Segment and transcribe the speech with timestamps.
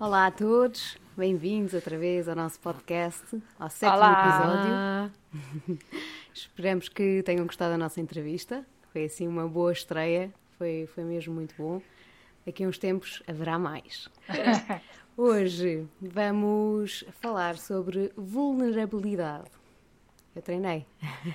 [0.00, 3.24] Olá a todos, bem-vindos outra vez ao nosso podcast,
[3.58, 5.10] ao sétimo Olá.
[5.34, 5.80] episódio.
[6.32, 8.64] Esperamos que tenham gostado da nossa entrevista.
[8.92, 11.82] Foi assim uma boa estreia, foi, foi mesmo muito bom.
[12.46, 14.08] Daqui a uns tempos haverá mais.
[15.16, 19.50] Hoje vamos falar sobre vulnerabilidade.
[20.36, 20.86] Eu treinei.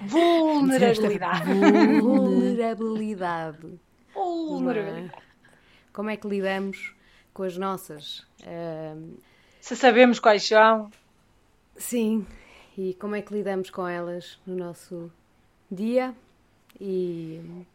[0.03, 1.49] Vulnerabilidade.
[1.99, 3.77] Vulnerabilidade.
[4.13, 5.21] Vulnerabilidade.
[5.91, 6.95] Como é que lidamos
[7.33, 8.25] com as nossas.
[9.59, 10.89] Se sabemos quais são,
[11.75, 12.25] Sim,
[12.77, 15.11] e como é que lidamos com elas no nosso
[15.71, 16.13] dia
[16.79, 17.65] e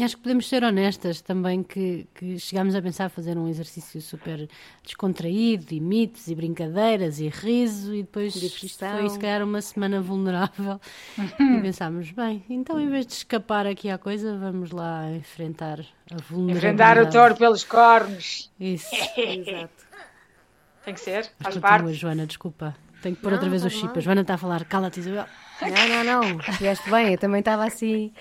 [0.00, 4.00] E acho que podemos ser honestas também que, que chegámos a pensar fazer um exercício
[4.00, 4.48] super
[4.82, 8.98] descontraído, e mitos e brincadeiras e riso e depois Diversão.
[8.98, 10.80] foi se calhar uma semana vulnerável
[11.38, 16.16] e pensámos, bem, então em vez de escapar aqui à coisa, vamos lá enfrentar a
[16.16, 16.56] vulnerabilidade.
[16.56, 18.50] enfrentar o touro pelos cornos.
[18.58, 18.88] Isso.
[19.20, 19.84] exato.
[20.82, 21.92] Tem que ser, faz continua, parte.
[21.92, 22.74] Joana, desculpa.
[23.02, 23.98] Tenho que pôr Não, outra vez o chip.
[23.98, 25.26] A Joana está a falar, cala-te Isabel.
[25.62, 28.12] Não, não, não, estiveste bem, eu também estava assim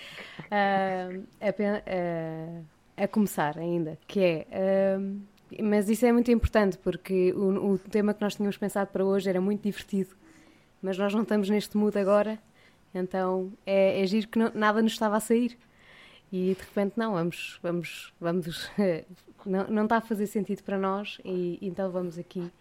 [0.52, 1.08] ah,
[1.40, 5.00] a, ah, a começar ainda, que é, ah,
[5.64, 9.30] mas isso é muito importante porque o, o tema que nós tínhamos pensado para hoje
[9.30, 10.16] era muito divertido,
[10.82, 12.38] mas nós não estamos neste mood agora,
[12.94, 15.58] então é, é giro que não- nada nos estava a sair.
[16.32, 18.70] E de repente não, vamos, vamos, vamos,
[19.44, 22.52] não, não está a fazer sentido para nós e então vamos aqui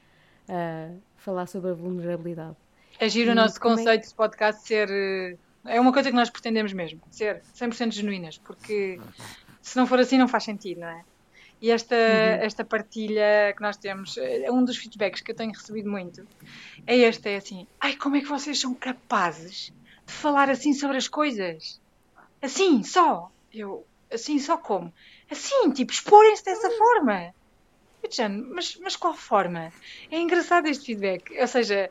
[1.18, 2.56] falar sobre a vulnerabilidade.
[3.00, 4.88] É giro o E nosso como é- conceito de podcast ser.
[4.90, 8.98] eh, É uma coisa que nós pretendemos mesmo, ser 100% genuínas, porque
[9.60, 11.04] se não for assim não faz sentido, não é?
[11.60, 15.90] E esta, esta partilha que nós temos, é um dos feedbacks que eu tenho recebido
[15.90, 16.26] muito,
[16.86, 19.72] é este, é assim, ai, como é que vocês são capazes
[20.06, 21.80] de falar assim sobre as coisas?
[22.40, 23.30] Assim, só.
[23.52, 24.94] Eu, assim, só como?
[25.30, 27.34] Assim, tipo, exporem-se dessa forma.
[28.02, 29.72] Eu, Jane, mas, mas qual forma?
[30.10, 31.36] É engraçado este feedback.
[31.38, 31.90] Ou seja, eh,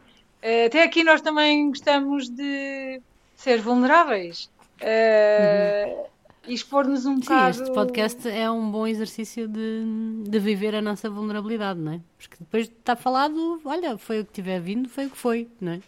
[0.66, 3.02] até aqui nós também gostamos de
[3.36, 4.50] ser vulneráveis.
[4.80, 6.08] eh,
[6.48, 7.50] E expor-nos um Sim, bocado.
[7.50, 9.84] este podcast é um bom exercício de,
[10.30, 12.00] de viver a nossa vulnerabilidade, não é?
[12.18, 15.74] Porque depois está falado, olha, foi o que tiver vindo, foi o que foi, não
[15.74, 15.82] é?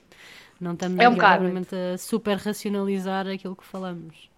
[0.60, 4.30] Não estamos É um realmente a super racionalizar aquilo que falamos.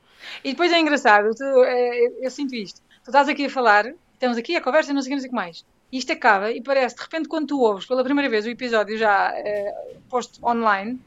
[0.44, 2.80] E depois é engraçado, tu, eh, eu, sinto isto.
[3.04, 5.66] Tu estás aqui a falar, estamos aqui a conversa, não sei o que mais.
[5.92, 8.98] E isto acaba e parece, de repente, quando tu ouves pela primeira vez o episódio
[8.98, 9.74] já eh,
[10.10, 11.00] posto online,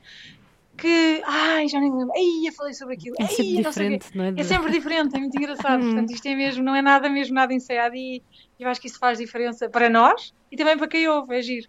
[0.76, 3.62] que, ai, já nem me lembro, ai, eu falei sobre aquilo, É ai, sempre não
[3.62, 3.68] quê.
[3.70, 4.34] diferente, não é?
[4.36, 5.80] É sempre diferente, é muito engraçado.
[5.82, 8.22] Portanto, isto é mesmo, não é nada mesmo nada ensaiado e
[8.58, 11.68] eu acho que isso faz diferença para nós e também para quem ouve, é giro.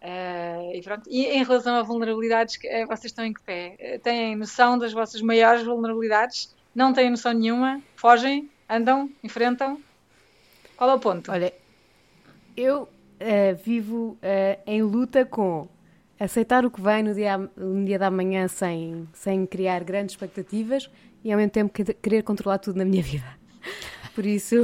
[0.00, 3.98] Eh, e pronto, e em relação a vulnerabilidades, eh, vocês estão em que pé?
[4.02, 6.54] Têm noção das vossas maiores vulnerabilidades?
[6.74, 7.80] Não têm noção nenhuma?
[7.96, 8.48] Fogem?
[8.68, 9.10] Andam?
[9.22, 9.80] Enfrentam?
[10.76, 11.30] Qual é o ponto?
[11.32, 11.52] Olha,
[12.60, 12.88] eu
[13.20, 15.68] eh, vivo eh, em luta com
[16.18, 20.90] aceitar o que vem no dia, no dia da manhã sem, sem criar grandes expectativas
[21.24, 23.26] e ao mesmo tempo que- querer controlar tudo na minha vida.
[24.14, 24.56] Por isso,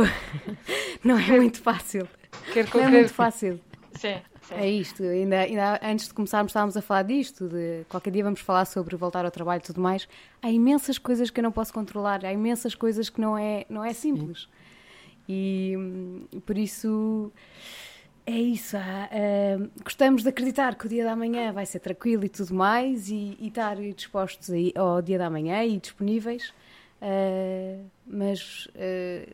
[1.04, 2.08] não é muito fácil.
[2.52, 3.60] Quer Não é muito fácil.
[3.92, 4.54] Sim, sim.
[4.54, 5.02] É isto.
[5.04, 8.96] Ainda, ainda antes de começarmos estávamos a falar disto, de qualquer dia vamos falar sobre
[8.96, 10.08] voltar ao trabalho e tudo mais.
[10.42, 13.84] Há imensas coisas que eu não posso controlar, há imensas coisas que não é, não
[13.84, 14.48] é simples.
[15.28, 17.32] E hum, por isso
[18.26, 18.76] é isso.
[18.76, 19.08] há,
[19.58, 23.08] hum, gostamos de acreditar que o dia da manhã vai ser tranquilo e tudo mais,
[23.08, 26.52] e, e estar dispostos ao dia da manhã e disponíveis.
[27.00, 29.32] Ah, mas ah,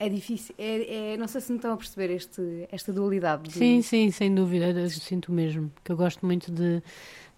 [0.00, 0.54] é difícil.
[0.58, 3.44] É, é- não sei se me estão a perceber este, esta dualidade.
[3.44, 5.70] de- Sim, sim, sem dúvida, eu sinto mesmo.
[5.84, 6.82] Que eu gosto muito de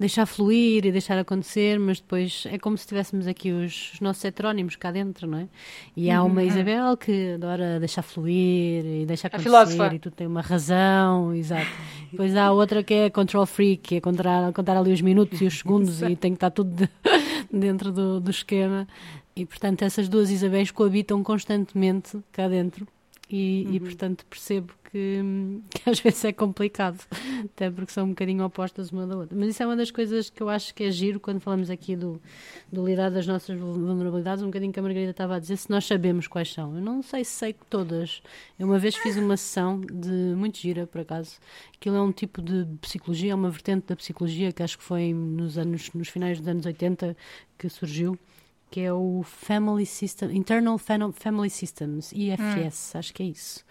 [0.00, 4.24] deixar fluir e deixar acontecer, mas depois é como se tivéssemos aqui os, os nossos
[4.24, 5.48] heterónimos cá dentro, não é?
[5.96, 9.94] E há uma Isabel que adora deixar fluir e deixar acontecer filósofa.
[9.94, 11.68] e tudo tem uma razão, exato.
[12.10, 15.44] Depois há outra que é control freak, que é contar, contar ali os minutos e
[15.46, 16.88] os segundos e tem que estar tudo de-
[17.52, 18.88] dentro do, do esquema.
[19.34, 22.86] E portanto essas duas Isabéis coabitam constantemente cá dentro
[23.32, 25.22] e, e, portanto percebo que,
[25.70, 27.02] que às vezes é complicado,
[27.42, 29.34] até porque são um bocadinho opostas uma da outra.
[29.34, 31.96] Mas isso é uma das coisas que eu acho que é giro quando falamos aqui
[31.96, 32.20] do,
[32.70, 35.86] do lidar das nossas vulnerabilidades, um bocadinho que a Margarida estava a dizer, se nós
[35.86, 36.76] sabemos quais são.
[36.76, 38.22] Eu não sei se sei que todas.
[38.58, 41.38] Eu uma vez fiz uma sessão de muito gira, por acaso.
[41.74, 45.14] Aquilo é um tipo de psicologia, é uma vertente da psicologia que acho que foi
[45.14, 47.16] nos anos, nos finais dos anos 80
[47.56, 48.18] que surgiu
[48.72, 53.62] que é o Family System, Internal Fam- Family Systems, IFS, acho que é isso.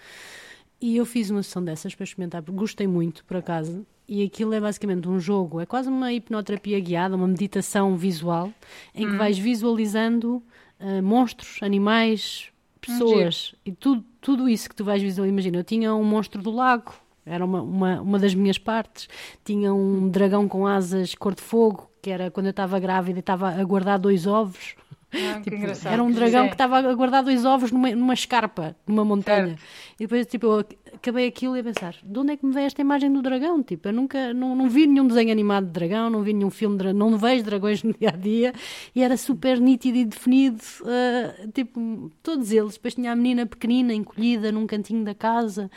[0.80, 3.86] E eu fiz uma sessão dessas para experimentar, porque gostei muito, por acaso.
[4.08, 8.52] E aquilo é basicamente um jogo, é quase uma hipnoterapia guiada, uma meditação visual,
[8.94, 10.42] em que vais visualizando
[10.80, 12.50] ah, monstros, animais,
[12.80, 13.56] pessoas.
[13.66, 15.34] e tudo, tudo isso que tu vais visualizar.
[15.34, 16.94] Imagina, eu tinha um monstro do lago,
[17.26, 19.08] era uma, uma, uma das minhas partes.
[19.46, 23.22] Tinha um dragão com asas cor de fogo, que era quando eu estava grávida e
[23.22, 24.76] estava a guardar dois ovos.
[25.14, 26.48] Ah, Tipo, era um dragão É.
[26.48, 29.58] que estava a guardar dois ovos numa, numa escarpa, numa montanha.
[30.00, 32.66] E depois, tipo, eu acabei aquilo e a pensar: de onde é que me veio
[32.68, 33.62] esta imagem do dragão?
[33.62, 36.76] Tipo, eu nunca, não, não vi nenhum desenho animado de dragão, não vi nenhum filme
[36.78, 38.54] de dragão, não vejo dragões no dia a dia.
[38.96, 42.74] E era super nítido e definido, ah, tipo, todos eles.
[42.76, 45.70] Depois tinha a menina pequenina, encolhida num cantinho da casa.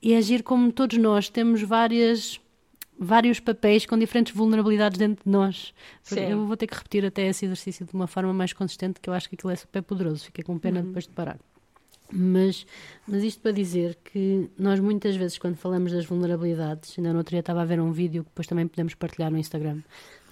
[0.00, 2.40] E agir como todos nós temos várias
[2.98, 5.72] vários papéis com diferentes vulnerabilidades dentro de nós.
[6.30, 9.14] Eu vou ter que repetir até esse exercício de uma forma mais consistente, que eu
[9.14, 10.24] acho que aquilo é super poderoso.
[10.24, 11.38] Fiquei com pena depois de parar.
[12.10, 12.66] Mas,
[13.06, 17.32] mas isto para dizer que nós muitas vezes, quando falamos das vulnerabilidades, ainda no outro
[17.32, 19.80] dia estava a ver um vídeo que depois também podemos partilhar no Instagram,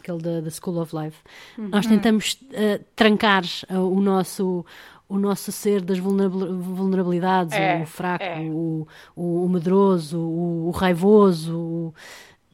[0.01, 1.19] aquele da, da School of Life.
[1.59, 4.65] Nós tentamos eh, trancar eh, o nosso
[5.09, 8.41] o nosso ser das vulnerabil- vulnerabilidades, É, o fraco, é.
[8.41, 11.95] o, o, o medroso, o, o raivoso, o-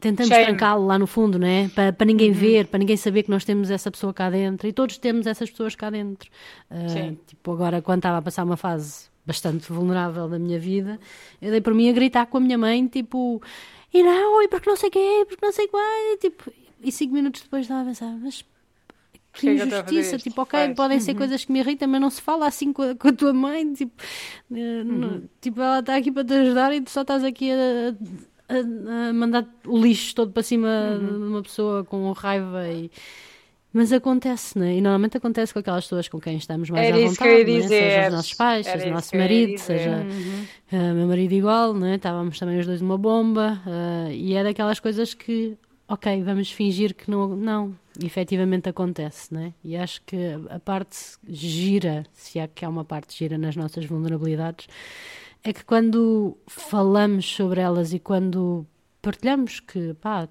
[0.03, 1.69] tentamos trancá-lo lá no fundo, não é?
[1.69, 4.73] Para, para ninguém ver, para ninguém saber que nós temos essa pessoa cá dentro e
[4.73, 6.29] todos temos essas pessoas cá dentro.
[6.89, 7.19] Sim.
[7.27, 10.99] tipo, agora, quando estava a passar uma fase bastante vulnerável da minha vida,
[11.41, 13.41] eu dei por mim a gritar com a minha mãe, tipo,
[13.95, 16.53] e não, e porque não sei quê, porque não sei qual, e, tipo,
[16.83, 18.43] e cinco minutos depois estava a pensar, mas
[19.35, 20.77] que Porquê é que injustiça, tipo, ok, Pois.
[20.77, 23.13] podem ser coisas que me irritam, mas não se fala assim com a, com a
[23.13, 23.93] tua mãe, tipo,
[24.53, 27.95] eh, não- tipo, ela está aqui para te ajudar e tu só estás aqui a,
[28.49, 32.91] a- a mandar o lixo todo para cima de uma pessoa com raiva e...
[33.75, 34.77] Mas acontece, né?
[34.77, 37.69] E normalmente acontece com aquelas pessoas com quem estamos mais Era à que vontade, né?
[37.69, 40.07] seja os nossos pais, Era seja o nosso marido, seja
[40.71, 41.95] ah, meu marido igual, né?
[41.95, 45.57] Estávamos também os dois numa bomba ah, e é daquelas coisas que,
[45.89, 47.75] ok, vamos fingir que não, não,
[48.05, 49.55] efetivamente acontece, né?
[49.65, 50.19] E acho que
[50.51, 54.67] a parte gira, se há que há uma parte gira nas nossas vulnerabilidades,
[55.45, 58.67] é que quando falamos sobre elas e quando
[59.01, 60.29] partilhamos que, pá,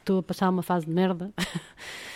[0.00, 1.32] estou a passar uma fase de merda,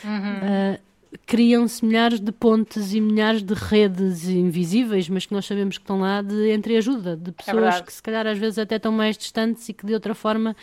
[0.05, 0.79] ah,
[1.26, 6.00] criam-se milhares de pontes e milhares de redes invisíveis, mas que nós sabemos que estão
[6.00, 7.82] lá de entreajuda, de pessoas verdade.
[7.85, 10.55] que se calhar às vezes até estão mais distantes e que de outra forma,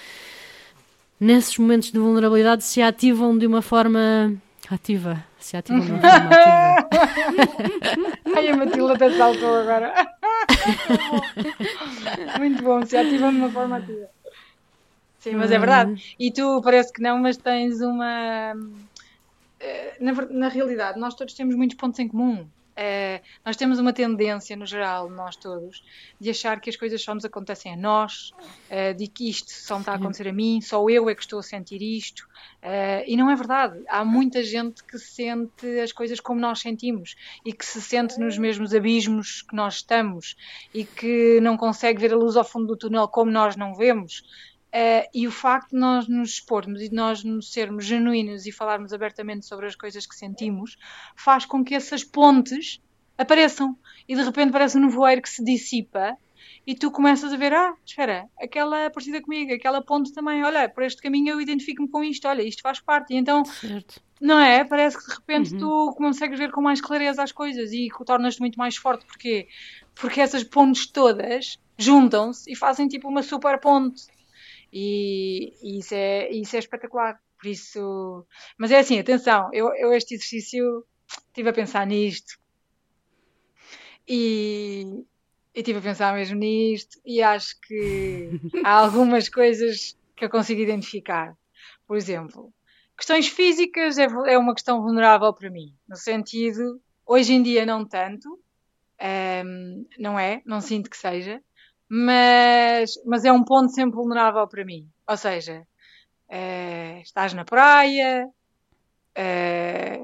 [1.20, 4.36] nesses momentos de vulnerabilidade, se ativam de uma forma
[4.70, 5.24] ativa.
[5.40, 6.81] Se ativam de uma forma ativa.
[8.36, 9.94] Ai, a Matilda até saltou agora.
[12.40, 14.08] Muito bom, se ativa de uma forma ativa.
[15.20, 16.16] Sim, mas é verdade.
[16.20, 18.54] E tu parece que não, mas tens uma.
[19.60, 22.48] eh, Na, na realidade, nós todos temos muitos pontos em comum.
[22.84, 25.84] Eh, nós temos uma tendência, no geral, nós todos,
[26.20, 28.32] de achar que as coisas só nos acontecem a nós,
[28.72, 31.22] eh, de que isto só me está a acontecer a mim, só eu é que
[31.22, 32.28] estou a sentir isto.
[32.60, 33.84] Eh, e não é verdade.
[33.88, 38.36] Há muita gente que sente as coisas como nós sentimos e que se sente nos
[38.40, 40.36] mesmos abismos que nós estamos
[40.74, 44.24] e que não consegue ver a luz ao fundo do túnel como nós não vemos.
[44.74, 48.52] Eh, e o facto de nós nos expormos e de nós nos sermos genuínos e
[48.54, 50.78] falarmos abertamente sobre as coisas que sentimos
[51.14, 52.82] faz com que essas pontes
[53.18, 53.78] apareçam
[54.08, 56.18] e de repente parece um nevoeiro que se dissipa
[56.66, 60.70] e tu começas a ver, ah, espera, aquela é parecida comigo, aquela ponte também, olha,
[60.70, 63.14] por este caminho eu identifico-me com isto, olha, isto faz parte.
[63.14, 64.02] E então, certo.
[64.20, 64.64] não é?
[64.64, 68.58] Parece que de repente tu consegues ver com mais clareza as coisas e tornas-te muito
[68.58, 69.06] mais forte.
[69.06, 69.48] Porquê?
[69.96, 74.04] Porque essas pontes todas juntam-se e fazem tipo uma super ponte.
[74.72, 77.20] E, e isso, é, isso é espetacular.
[77.40, 78.26] Por isso.
[78.58, 80.86] Mas é assim, atenção, eu, eu este exercício
[81.28, 82.40] estive a pensar nisto
[84.08, 85.06] e
[85.54, 88.30] estive a pensar mesmo nisto e acho que
[88.64, 91.36] há algumas coisas que eu consigo identificar.
[91.88, 92.54] Por exemplo,
[92.98, 97.86] questões físicas é, é uma questão vulnerável para mim, no sentido, hoje em dia não
[97.86, 98.40] tanto,
[99.00, 101.42] ehm, não é, não sinto que seja,
[101.94, 104.90] mas, mas é um ponto sempre vulnerável para mim.
[105.06, 105.68] Ou seja,
[106.30, 108.30] eh, estás na praia,
[109.14, 110.00] eh,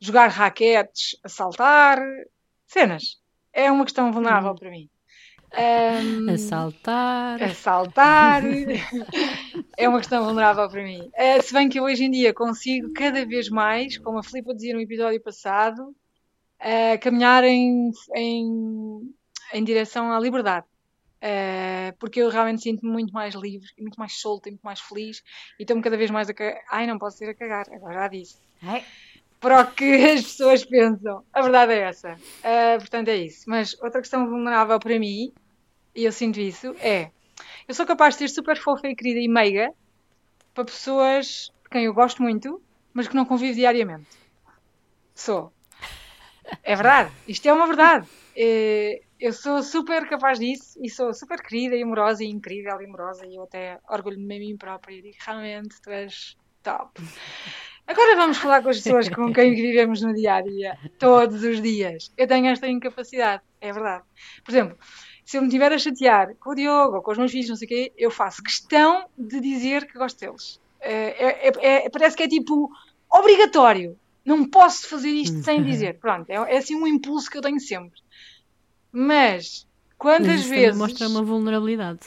[0.00, 1.98] jogar raquetes, a saltar,
[2.66, 3.20] cenas.
[3.52, 4.88] É uma questão vulnerável para mim.
[5.52, 7.42] Ehm, A saltar.
[7.42, 8.42] a saltar.
[9.76, 11.10] é uma questão vulnerável para mim.
[11.12, 14.54] Eh, se bem que eu hoje em dia consigo cada vez mais, como a Filipa
[14.54, 15.94] dizia no episódio passado,
[16.58, 19.14] eh, caminhar em, em,
[19.52, 20.64] em direção à liberdade.
[21.20, 25.20] Eh, porque eu realmente sinto-me muito mais livre, muito mais solta e muito mais feliz
[25.58, 26.60] e estou-me cada vez mais a cagar.
[26.70, 28.36] Ai, não posso ir a cagar, agora já disse.
[28.62, 28.84] Ai,
[29.40, 31.24] Para o que as pessoas pensam.
[31.32, 32.16] A verdade é essa.
[32.42, 33.44] Eh, portanto, é isso.
[33.48, 35.32] Mas outra questão vulnerável para mim,
[35.94, 37.10] e eu sinto isso, é
[37.66, 39.72] eu sou capaz de ser super fofa e querida e meiga
[40.54, 44.08] para pessoas de quem eu gosto muito, mas que não convivo diariamente.
[45.14, 45.52] Sou.
[46.62, 47.12] É verdade.
[47.26, 48.08] Isto é uma verdade.
[48.36, 52.84] Eh, eu sou super capaz disso e sou super querida e amorosa e incrível e
[52.84, 57.00] amorosa e eu até orgulho-me de mim própria e digo realmente tu és top.
[57.86, 61.62] Agora vamos falar com as pessoas com quem vivemos no dia a dia, todos os
[61.62, 62.12] dias.
[62.18, 64.04] Eu tenho esta incapacidade, é verdade.
[64.44, 64.78] Por exemplo,
[65.24, 67.56] se eu me estiver a chatear com o Diogo ou com os meus filhos, não
[67.56, 70.60] sei o quê, eu faço questão de dizer que gosto deles.
[70.80, 72.70] É, é, é, parece que é tipo
[73.10, 73.98] obrigatório.
[74.22, 75.98] Não posso fazer isto sem dizer.
[75.98, 77.98] Pronto, é, é assim um impulso que eu tenho sempre.
[78.92, 79.66] Mas
[79.96, 80.78] quantas Mas vezes.
[80.78, 82.00] mostra uma vulnerabilidade.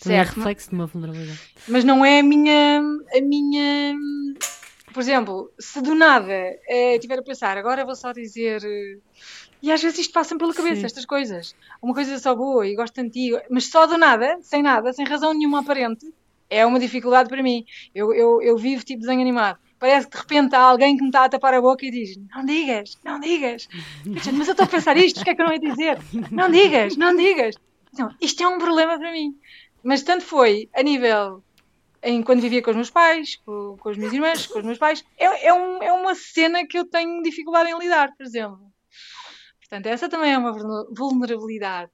[0.00, 1.40] Também é reflexo de uma vulnerabilidade.
[1.68, 2.82] Mas não é a minha.
[3.16, 3.94] A minha
[4.92, 8.62] por exemplo, se do nada eh, estiver a pensar, agora vou só dizer.
[8.64, 8.98] eh,
[9.60, 10.86] e às vezes isto passa pela cabeça, Sim.
[10.86, 11.56] estas coisas.
[11.82, 15.04] Uma coisa só boa e gosto de ti, mas só do nada, sem nada, sem
[15.04, 16.06] razão nenhuma aparente,
[16.48, 17.64] é uma dificuldade para mim.
[17.94, 19.58] Eu, eu, eu vivo tipo desenho animado.
[19.84, 22.16] Parece que de repente há alguém que me está a tapar a boca e diz:
[22.34, 23.68] Não digas, não digas.
[24.06, 25.98] Mas eu estou a pensar isto, o que é que eu não ia dizer?
[26.30, 27.54] Não digas, não digas.
[27.92, 29.38] Então, isto é um problema para mim.
[29.82, 31.44] Mas tanto foi a nível
[32.02, 34.78] em quando vivia com os meus pais, com, com as minhas irmãs, com os meus
[34.78, 38.60] pais, é, é, um- é uma cena que eu tenho dificuldade em lidar, por exemplo.
[39.60, 41.90] Portanto, essa também é uma vulner- vulnerabilidade.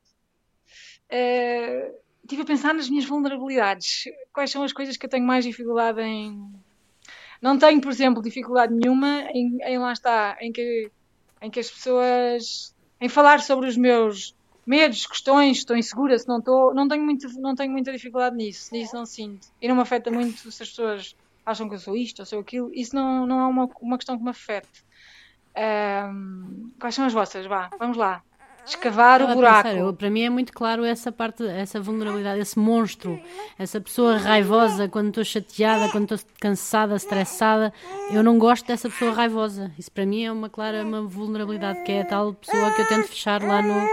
[1.08, 1.92] Eh,
[2.22, 4.04] Estive a pensar nas minhas vulnerabilidades.
[4.32, 6.38] Quais são as coisas que eu tenho mais dificuldade em.
[7.40, 10.90] Não tenho, por exemplo, dificuldade nenhuma em, em lá está, em que,
[11.42, 12.74] em que as pessoas.
[13.00, 14.34] em falar sobre os meus
[14.66, 18.68] medos, questões, estou insegura, se não estou, não tenho, muito, não tenho muita dificuldade nisso,
[18.72, 19.48] nisso não sinto.
[19.60, 22.40] E não me afeta muito se as pessoas acham que eu sou isto ou sou
[22.40, 24.68] aquilo, isso não, não é uma, uma questão que me afete.
[25.56, 27.46] Ahm, quais são as vossas?
[27.46, 28.22] Vá, vamos lá.
[28.66, 29.68] Escavar o buraco.
[29.68, 33.20] pensar, para mim é muito claro essa parte, essa vulnerabilidade, esse monstro,
[33.58, 37.72] essa pessoa raivosa quando estou chateada, quando estou cansada, estressada.
[38.12, 39.72] Eu não gosto dessa pessoa raivosa.
[39.78, 42.88] Isso para mim é uma clara uma vulnerabilidade, que é a tal pessoa que eu
[42.88, 43.88] tento fechar lá no,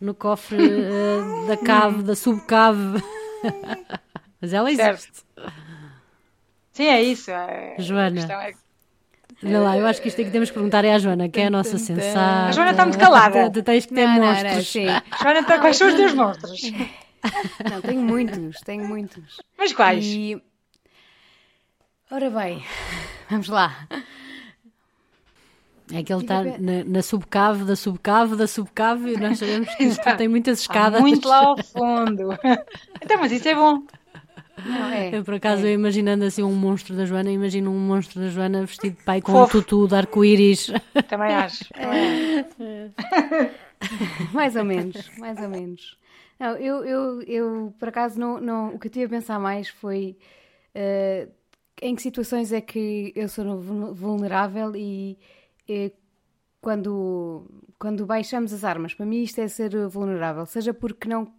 [0.00, 3.02] no cofre eh, da cave, da subcave.
[4.40, 4.98] Mas ela Certo.
[4.98, 5.24] existe.
[6.72, 7.30] Sim, é isso.
[7.30, 8.08] é- Joana.
[8.08, 8.52] a questão é-
[9.44, 11.40] Olha lá, eu acho que isto é que temos que perguntar é à Joana, que
[11.40, 12.48] é a nossa sensata.
[12.48, 13.50] A Joana está muito calada.
[13.50, 14.68] Tu tens que ter Não, não, não, monstros.
[14.70, 14.86] sim.
[15.22, 16.60] Joana, tá- quais são os teus monstros?
[17.70, 19.40] Não, tenho muitos, tenho muitos.
[19.56, 20.04] Mas quais?
[20.04, 20.42] E...
[22.10, 22.64] Ora bem,
[23.30, 23.86] vamos lá.
[25.92, 29.84] É que ele está na, na subcave, da subcave, da subcave, e nós sabemos que
[29.84, 31.00] isto tem muitas Está escadas.
[31.00, 32.30] muito lá ao fundo.
[33.00, 33.82] Então, mas isso é bom.
[34.64, 35.16] Não, é.
[35.16, 38.64] Eu, por acaso, eu imaginando assim um monstro da Joana, imagino um monstro da Joana
[38.64, 39.58] vestido de pai com Fofo.
[39.58, 40.70] um tutu de arco-íris.
[41.08, 41.64] Também acho.
[41.74, 42.10] Também
[42.58, 43.52] acho.
[44.32, 45.98] Mais ou menos, mais ou menos.
[46.38, 49.68] Não, eu, eu, eu por acaso, não, não, o que eu tive a pensar mais
[49.68, 50.16] foi
[50.74, 51.28] eh,
[51.80, 55.18] em que situações é que eu sou vul- vulnerável e,
[55.68, 55.90] eh,
[56.60, 57.44] quando,
[57.78, 58.94] quando baixamos as armas.
[58.94, 61.32] Para mim, isto é ser vulnerável, seja porque não,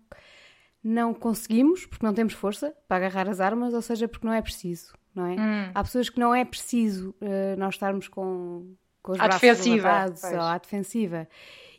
[0.83, 4.41] não conseguimos, porque não temos força para agarrar as armas, ou seja porque não é
[4.41, 4.93] preciso.
[5.15, 5.33] Não é?
[5.35, 5.71] Hum.
[5.75, 9.75] Há pessoas que não é preciso eh, nós estarmos com, com os À braços defensiva,
[9.75, 11.27] levantados ou à defensiva.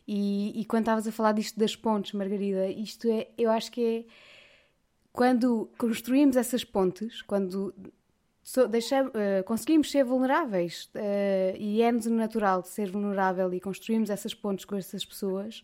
[0.07, 4.05] E, e quando estavas a falar disto das pontes, Margarida, isto é, eu acho que
[4.07, 4.11] é
[5.11, 7.73] quando construímos essas pontes, quando
[8.43, 14.09] so- deixam- eh, conseguimos ser vulneráveis eh, e é-nos natural de ser vulnerável e construímos
[14.09, 15.63] essas pontes com essas pessoas,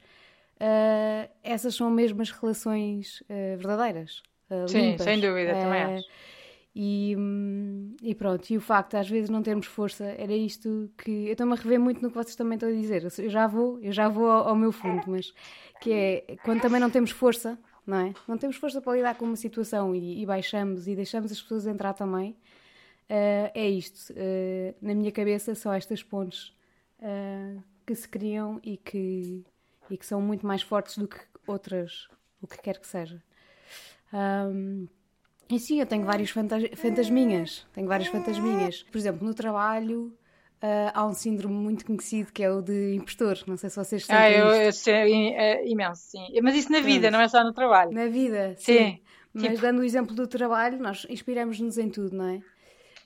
[0.64, 4.22] eh, essas são mesmo as relações eh, verdadeiras.
[4.50, 5.06] eh, Sim, limpas.
[5.06, 6.08] sem dúvida, também acho.
[6.76, 10.90] e, hum, e pronto, e o facto de às vezes não termos força, era isto
[10.98, 13.04] que eu estou-me a rever muito no que vocês também estão a dizer.
[13.20, 15.34] Eu já vou, eu já vou ao, ao meu fundo, mas
[15.80, 18.14] que é quando também não temos força, não é?
[18.28, 21.66] Não temos força para lidar com uma situação e, e baixamos e deixamos as pessoas
[21.68, 22.36] entrar também.
[23.10, 24.14] eh, é isto.
[24.16, 26.54] eh, na minha cabeça são estas pontes
[27.02, 29.44] eh, que se criam e que,
[29.92, 32.08] e que são muito mais fortes do que outras,
[32.42, 33.22] o que quer que seja.
[34.14, 34.88] Ahm,
[35.50, 37.66] e sim, eu tenho vários fantas- fantasminhas.
[37.74, 38.84] Tenho vários fantasminhas.
[38.84, 40.14] Por exemplo, no trabalho
[40.62, 43.38] ah, há um síndrome muito conhecido que é o de impostor.
[43.48, 46.26] Não sei se vocês sentem Ah, eu, eu sei, é, imenso, sim.
[46.42, 47.14] Mas isso na vida, Pronto.
[47.14, 47.92] não é só no trabalho.
[47.92, 49.02] Na vida, Sim, sim.
[49.34, 52.42] Mas tipo- dando o exemplo do trabalho, nós inspiramos-nos em tudo, não é?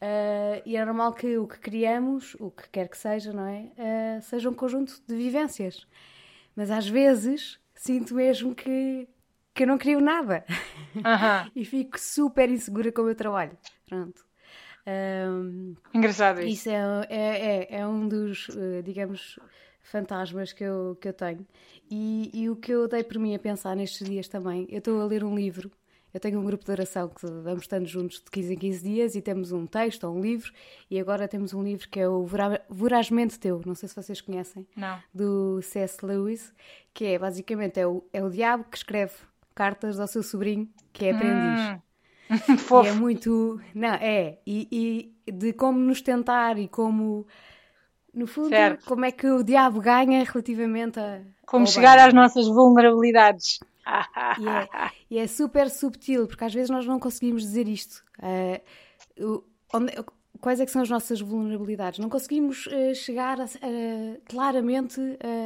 [0.02, 3.72] Ah, e é normal que o que criamos, o que quer que seja, não é?
[3.78, 5.88] Ah, seja um conjunto de vivências.
[6.56, 9.08] Mas às vezes sinto mesmo que,
[9.54, 10.46] que eu não crio nada.
[11.04, 11.52] Aham.
[11.56, 13.58] e fico super insegura com o meu trabalho.
[13.88, 14.24] Pronto.
[14.88, 16.48] Ahm, Engraçado isso.
[16.50, 19.40] isso é, é, é, é um dos, eh, digamos,
[19.82, 21.46] fantasmas que eu, que eu tenho.
[21.90, 25.02] E, e o que eu dei por mim a pensar nestes dias também, eu estou
[25.02, 25.72] a ler um livro,
[26.16, 29.16] eu tenho um grupo de oração que vamos estando juntos de 15 em 15 dias
[29.16, 30.50] e temos um texto ou um livro
[30.90, 32.26] e agora temos um livro que é o
[32.70, 34.98] Vorazmente Teu, não sei se vocês conhecem, não.
[35.14, 36.06] do C.S.
[36.06, 36.54] Lewis,
[36.94, 39.12] que é basicamente é o, é o diabo que escreve
[39.54, 41.82] cartas ao seu sobrinho que é aprendiz.
[42.30, 42.84] Hum.
[42.86, 43.60] e é muito.
[43.74, 44.40] Não, é.
[44.48, 47.28] E, e, de como nos tentar e como.
[48.14, 48.86] No fundo, certo.
[48.86, 51.22] como é que o diabo ganha relativamente a.
[51.46, 52.08] Como chegar bem.
[52.08, 53.60] às nossas vulnerabilidades.
[54.40, 58.04] E, é, e é super subtil, porque às vezes nós não conseguimos dizer isto.
[59.20, 59.94] Uh, onde,
[60.42, 62.00] quais é que são as nossas vulnerabilidades?
[62.00, 65.00] Não conseguimos uh, chegar a, uh, claramente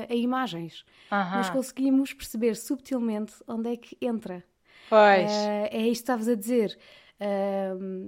[0.09, 4.43] a imagens, mas conseguimos perceber subtilmente onde é que entra.
[4.89, 5.31] Pois.
[5.31, 6.77] é isto que estavas a dizer.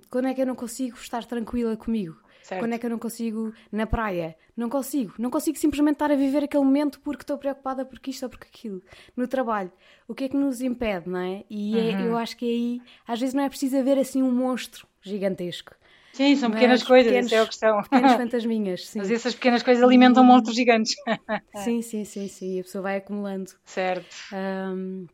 [0.10, 2.18] quando é que eu não consigo estar tranquila comigo?
[2.44, 2.62] Certo.
[2.62, 4.36] Quando é que eu não consigo na praia?
[4.58, 5.14] Não consigo.
[5.18, 8.48] Não consigo simplesmente estar a viver aquele momento porque estou preocupada porque isto ou porque
[8.48, 8.82] aquilo.
[9.16, 9.72] No trabalho.
[10.08, 11.44] O que é que nos impede, não é?
[11.50, 12.00] E é, uhum.
[12.00, 15.74] é, eu acho que aí, às vezes, não é preciso haver assim um monstro gigantesco.
[16.14, 17.84] Sim, são pequenas coisas, pequenos, é a questão.
[17.84, 19.00] Pequenas fantasminhas, sim.
[19.00, 20.96] Mas essas pequenas coisas alimentam monstros gigantes.
[21.64, 22.60] sim, sim, sim, sim.
[22.60, 23.52] A pessoa vai acumulando.
[23.66, 24.14] Certo.
[24.34, 25.08] Um,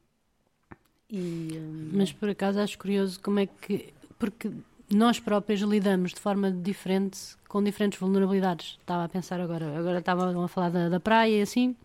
[1.10, 1.92] e, um...
[1.94, 3.94] Mas por acaso acho curioso como é que.
[4.18, 4.52] Porque
[4.94, 8.78] nós próprios lidamos de forma diferente com diferentes vulnerabilidades.
[8.80, 11.76] Estava a pensar agora, agora estava a falar da, da praia e assim.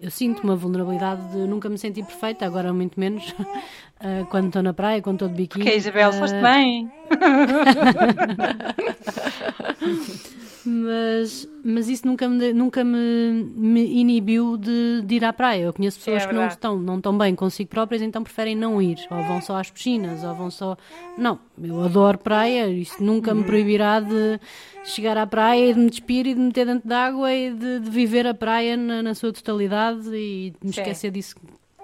[0.00, 4.62] Eu sinto uma vulnerabilidade de nunca me sentir perfeita, agora muito menos, uh, quando estou
[4.62, 5.64] na praia, quando estou de biquíni.
[5.64, 6.12] Porque Isabel, uh...
[6.14, 6.90] foste bem!
[10.70, 15.64] mas, mas isso nunca me, nunca me, me inibiu de, de, ir à praia.
[15.64, 18.80] Eu conheço pessoas é que não estão, não estão bem consigo próprias, então preferem não
[18.80, 20.76] ir, ou vão só às piscinas, ou vão só.
[21.18, 24.38] Não, eu adoro praia, isso nunca me proibirá de
[24.84, 27.80] chegar à praia e de me despir e de me meter dentro d'água e de,
[27.80, 30.80] de, viver a praia na, na sua totalidade e de me Sim.
[30.80, 31.34] esquecer disso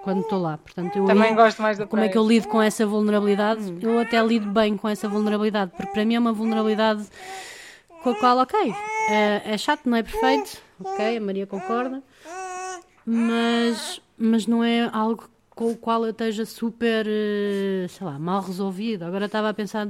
[0.01, 0.57] quando estou lá.
[0.57, 2.09] Portanto, eu Também gosto mais da Como praia.
[2.09, 3.69] é que eu lido com essa vulnerabilidade?
[3.69, 3.79] Hum.
[3.81, 7.05] Eu até lido bem com essa vulnerabilidade, porque para mim é uma vulnerabilidade
[8.03, 8.73] com a qual, ok,
[9.09, 12.03] é, é chato, não é perfeito, ok, a Maria concorda,
[13.05, 18.41] mas, mas não é algo com o qual eu esteja super, eh, sei lá, mal
[18.41, 19.03] resolvido.
[19.03, 19.87] Agora estava a pensar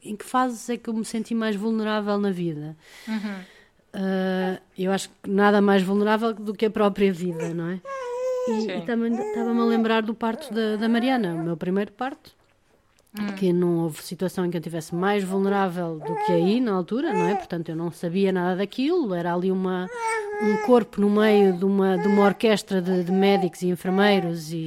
[0.00, 2.76] em que fases é que eu me senti mais vulnerável na vida.
[3.08, 3.40] Uhum.
[3.94, 7.80] Uh, eu acho que nada mais vulnerável do que a própria vida, não é?
[8.48, 12.34] E, e também estava-me a lembrar do parto da, da Mariana, o meu primeiro parto.
[13.18, 13.26] Hum.
[13.36, 17.12] que não houve situação em que eu estivesse mais vulnerável do que aí na altura,
[17.12, 17.34] não é?
[17.34, 19.86] Portanto, eu não sabia nada daquilo, era ali uma,
[20.42, 24.66] um corpo no meio de uma, de uma orquestra de, de médicos e enfermeiros e,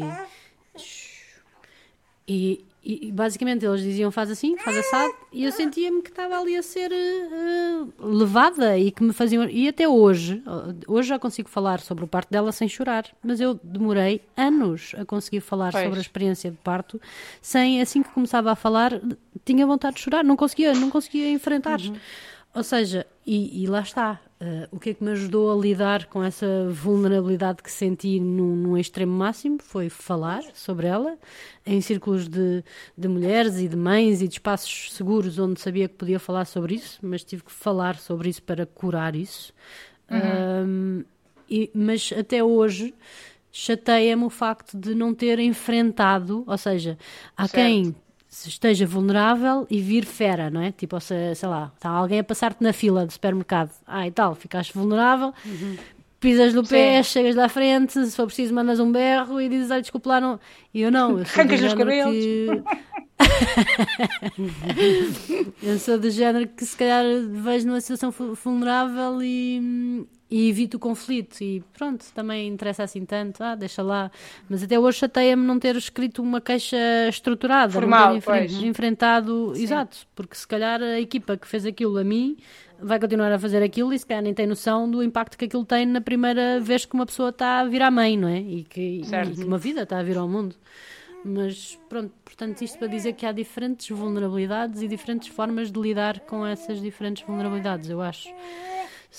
[2.28, 6.56] e, e, basicamente eles diziam faz assim, faz assado, e eu sentia-me que estava ali
[6.56, 9.50] a ser uh, levada e que me faziam.
[9.50, 10.44] E até hoje,
[10.88, 15.04] hoje já consigo falar sobre o parto dela sem chorar, mas eu demorei anos a
[15.04, 15.84] conseguir falar pois.
[15.84, 17.02] sobre a experiência de parto
[17.42, 19.02] sem, assim que começava a falar,
[19.44, 21.80] tinha vontade de chorar, não conseguia, não conseguia enfrentar.
[21.80, 21.96] Uhum.
[22.54, 26.08] Ou seja, e, e lá está, Uh, o que é que me ajudou a lidar
[26.08, 31.18] com essa vulnerabilidade que senti no, no extremo máximo foi falar sobre ela
[31.66, 32.62] em círculos de,
[32.98, 36.76] de, mulheres e de mães e de espaços seguros onde sabia que podia falar sobre
[36.76, 39.54] isso, mas tive que falar sobre isso para curar isso.
[40.12, 41.00] Uhum.
[41.00, 41.06] Uh,
[41.50, 42.94] e, mas até hoje
[43.54, 46.98] chateia-me o facto de não ter enfrentado, ou seja,
[47.38, 47.64] há certo.
[47.64, 47.96] quem
[48.46, 50.72] esteja vulnerável e vir fera, não é?
[50.72, 54.36] Tipo, se, sei lá, está alguém a passar-te na fila do supermercado, ah e tal,
[54.36, 55.78] ficaste vulnerável, uhum.
[56.20, 57.10] pisas no pé, Sim.
[57.12, 60.40] chegas da frente, se for preciso mandas um berro e dizes, ah, desculpa lá, não.
[60.74, 62.64] E eu não, eu sou do género que...
[65.64, 70.80] eu sou do género que se calhar vejo numa situação vulnerável e, e evito o
[70.80, 74.12] conflito e pronto, também interessa assim tanto, ah, deixa lá.
[74.50, 79.54] Mas até hoje chateia-me não ter escrito uma queixa estruturada, Formal, não ter enfre enfrentado,
[79.56, 79.64] Sim.
[79.64, 82.38] exato, porque se calhar a equipa que fez aquilo a mim
[82.80, 85.64] vai continuar a fazer aquilo e se calhar nem tem noção do impacto que aquilo
[85.64, 88.40] tem na primeira vez que uma pessoa está a vir à mãe, não é?
[88.40, 90.58] E que, e que uma vida está a vir ao mundo.
[91.28, 96.20] Mas pronto, portanto, isto para dizer que há diferentes vulnerabilidades e diferentes formas de lidar
[96.20, 98.30] com essas diferentes vulnerabilidades, eu acho.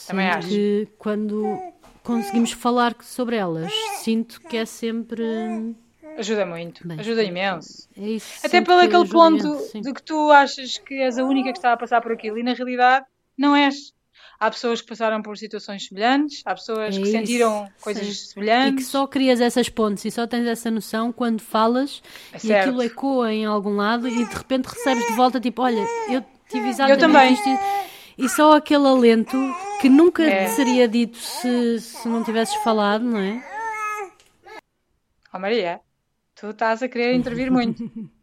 [0.06, 0.46] Também acho.
[0.46, 1.58] que quando
[2.04, 5.74] conseguimos falar sobre elas, sinto que é sempre.
[6.16, 7.88] Ajuda muito, Bem, ajuda imenso.
[7.98, 11.58] É isso, Até pelo aquele ponto de que tu achas que és a única que
[11.58, 13.04] está a passar por aquilo e na realidade
[13.36, 13.92] não és.
[14.38, 18.32] Há pessoas que passaram por situações semelhantes, há pessoas é que sentiram coisas sim.
[18.32, 18.72] semelhantes.
[18.72, 22.40] E que só crias essas pontes e só tens essa noção quando falas é e
[22.40, 22.68] certo.
[22.68, 26.68] aquilo ecoa em algum lado e de repente recebes de volta tipo, olha, eu tive
[26.68, 27.32] exatamente eu também.
[27.32, 27.48] isto
[28.18, 29.36] e só aquele alento
[29.80, 30.48] que nunca é.
[30.48, 33.42] seria dito se, se não tivesses falado, não é?
[35.32, 35.80] Oh Maria,
[36.34, 37.82] tu estás a querer intervir muito.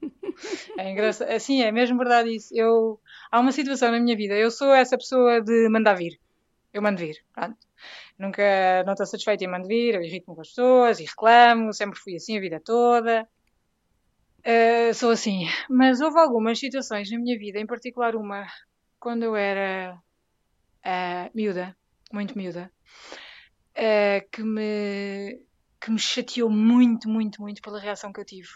[0.78, 1.30] É engraçado.
[1.30, 2.54] Assim, é mesmo verdade isso.
[2.56, 3.00] Eu,
[3.34, 6.20] há uma situação na minha vida, eu sou essa pessoa de mandar vir.
[6.72, 7.58] Eu mando vir, pronto.
[8.18, 12.00] Nunca não estou satisfeita em mando vir, eu irrito-me com as pessoas e reclamo, sempre
[12.00, 13.28] fui assim a vida toda.
[14.46, 15.48] Uh, sou assim.
[15.68, 18.46] Mas houve algumas situações na minha vida, em particular uma,
[19.00, 19.98] quando eu era
[20.86, 21.76] uh, miúda,
[22.12, 22.72] muito miúda,
[23.72, 25.42] uh, que, me,
[25.82, 28.50] que me chateou muito, muito, muito pela reação que eu tive.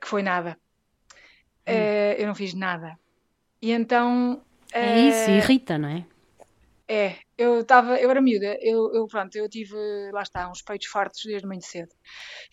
[0.00, 0.58] Que foi nada.
[1.68, 1.72] Hum.
[2.16, 2.98] eu não fiz nada.
[3.62, 4.40] E então.
[4.72, 6.04] é isso, irrita, não é?
[6.92, 9.76] É, eu estava, eu era miúda, eu, eu, pronto, eu tive,
[10.12, 11.94] lá está, uns peitos fartos desde muito cedo.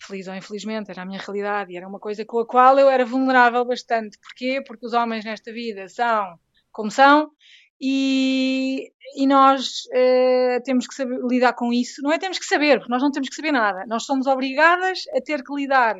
[0.00, 2.88] Feliz ou infelizmente, era a minha realidade e era uma coisa com a qual eu
[2.88, 4.16] era vulnerável bastante.
[4.20, 4.62] Porquê?
[4.64, 6.38] Porque os homens nesta vida são
[6.70, 7.32] como são
[7.80, 12.00] e, e nós uh, temos que saber lidar com isso.
[12.00, 13.86] Não é temos que saber, porque nós não temos que saber nada.
[13.86, 15.96] Nós somos obrigadas a ter que lidar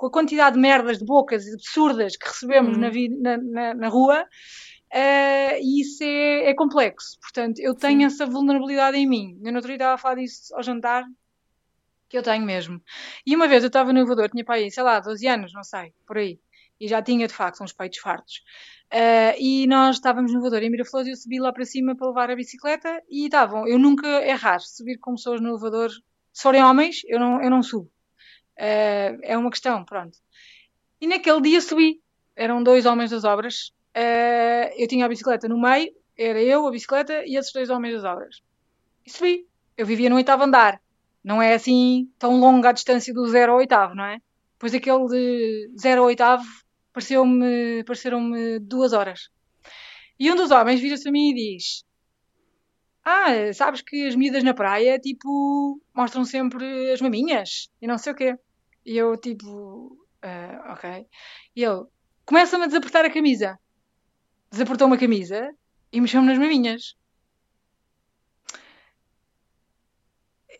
[0.00, 2.80] com a quantidade de merdas, de bocas absurdas que recebemos hum.
[3.20, 4.26] na, na, na, rua
[4.92, 7.16] Uh, e isso é, é, complexo.
[7.20, 8.06] Portanto, eu tenho Sim.
[8.06, 9.40] essa vulnerabilidade em mim.
[9.40, 11.04] Eu no outro dia estava a falar disso ao jantar,
[12.08, 12.82] que eu tenho mesmo.
[13.24, 15.62] E uma vez eu estava no elevador, tinha para aí, sei lá, 12 anos, não
[15.62, 16.40] sei, por aí.
[16.80, 18.42] E já tinha, de facto, uns peitos fartos.
[18.92, 22.08] Uh, e nós estávamos no elevador em Miraflores e eu subi lá para cima para
[22.08, 23.68] levar a bicicleta e estavam.
[23.68, 25.88] Eu nunca, é raro subir com pessoas no elevador.
[26.32, 27.88] Se forem homens, eu não, eu não subo.
[28.60, 30.18] Uh, é uma questão, pronto.
[31.00, 32.00] E naquele dia subi.
[32.36, 36.70] Eram dois homens das obras Uh, eu tinha a bicicleta no meio, era eu, a
[36.70, 38.42] bicicleta e esses dois homens das obras.
[39.04, 39.46] E subi.
[39.76, 40.80] Eu vivia no oitavo andar.
[41.24, 44.18] Não é assim tão longa a distância do zero ao oitavo, não é?
[44.58, 46.44] Pois aquele de zero ao oitavo
[46.92, 49.30] pareceu-me, pareceram-me duas horas.
[50.18, 51.84] E um dos homens vira-se a mim e diz:
[53.04, 58.12] Ah, sabes que as miúdas na praia, tipo, mostram sempre as maminhas e não sei
[58.12, 58.38] o quê.
[58.84, 59.86] E eu, tipo,
[60.24, 61.06] uh, ok.
[61.56, 61.84] E ele
[62.24, 63.58] começa-me a desapertar a camisa
[64.50, 65.54] desapertou uma camisa
[65.92, 66.96] e mexeu-me nas maminhas.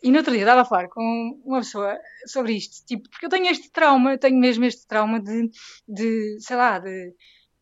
[0.03, 3.29] E no outro dia estava a falar com uma pessoa sobre isto, tipo, porque eu
[3.29, 5.49] tenho este trauma, eu tenho mesmo este trauma de,
[5.87, 7.13] de sei lá, de.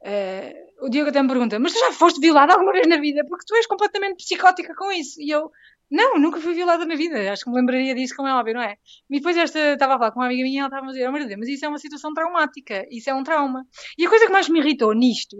[0.01, 3.25] Uh, o Diogo até me pergunta, mas tu já foste violada alguma vez na vida?
[3.27, 5.21] Porque tu és completamente psicótica com isso.
[5.21, 5.51] E eu,
[5.91, 7.32] não, nunca fui violada na vida.
[7.32, 8.78] Acho que me lembraria disso, como é óbvio, não é?
[9.10, 11.08] E depois esta, estava a falar com uma amiga minha e ela estava a dizer,
[11.08, 13.65] oh, meu Deus, mas isso é uma situação traumática, isso é um trauma.
[13.97, 15.38] E a coisa que mais me irritou nisto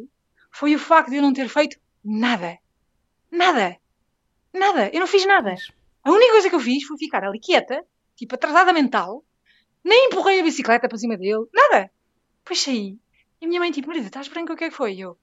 [0.52, 2.58] foi o facto de eu não ter feito nada.
[3.32, 3.78] Nada.
[4.54, 4.90] Nada.
[4.92, 5.54] Eu não fiz nada.
[6.04, 7.86] A única coisa que eu fiz foi ficar ali quieta,
[8.16, 9.24] tipo atrasada mental,
[9.84, 11.92] nem empurrei a bicicleta para cima dele, nada.
[12.44, 12.98] Depois saí.
[13.40, 14.54] E a minha mãe, tipo, Marida, estás branca?
[14.54, 14.96] O que é que foi?
[14.96, 15.18] E eu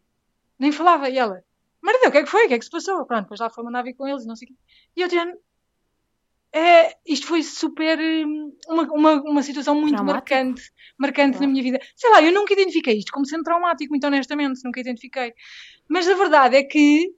[0.58, 1.10] nem falava.
[1.10, 1.44] E ela,
[1.86, 2.46] Marida, o que é que foi?
[2.46, 3.06] O que é que se passou?
[3.06, 4.56] Pronto, depois lá foi mandar vir com eles e não sei o quê.
[4.96, 5.38] E eu, tirando,
[6.52, 7.96] é, isto foi super.
[7.96, 10.34] Hum, uma, uma, uma situação muito traumático.
[10.34, 10.62] marcante,
[10.98, 11.78] marcante na minha vida.
[11.94, 15.32] Sei lá, eu nunca identifiquei isto como sendo traumático, muito honestamente, nunca identifiquei.
[15.88, 17.14] Mas a verdade é que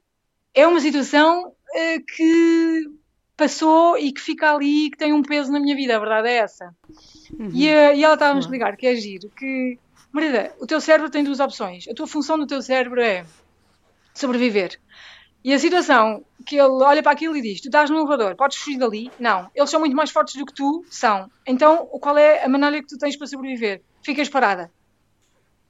[0.52, 2.90] é uma situação uh, que
[3.38, 6.28] passou e que fica ali e que tem um peso na minha vida, a verdade
[6.28, 6.76] é essa.
[7.38, 7.50] Uhum.
[7.54, 9.78] E, uh, e ela estava a explicar que é giro, que,
[10.12, 11.88] Marida, o teu cérebro tem duas opções.
[11.88, 13.24] A tua função do teu cérebro é
[14.18, 14.78] sobreviver.
[15.44, 18.58] E a situação que ele olha para aquilo e diz: Tu estás no elevador, podes
[18.58, 19.10] fugir dali?
[19.18, 19.50] Não.
[19.54, 20.84] Eles são muito mais fortes do que tu?
[20.90, 21.30] São.
[21.46, 23.82] Então, qual é a maneira que tu tens para sobreviver?
[24.02, 24.70] Ficas parada.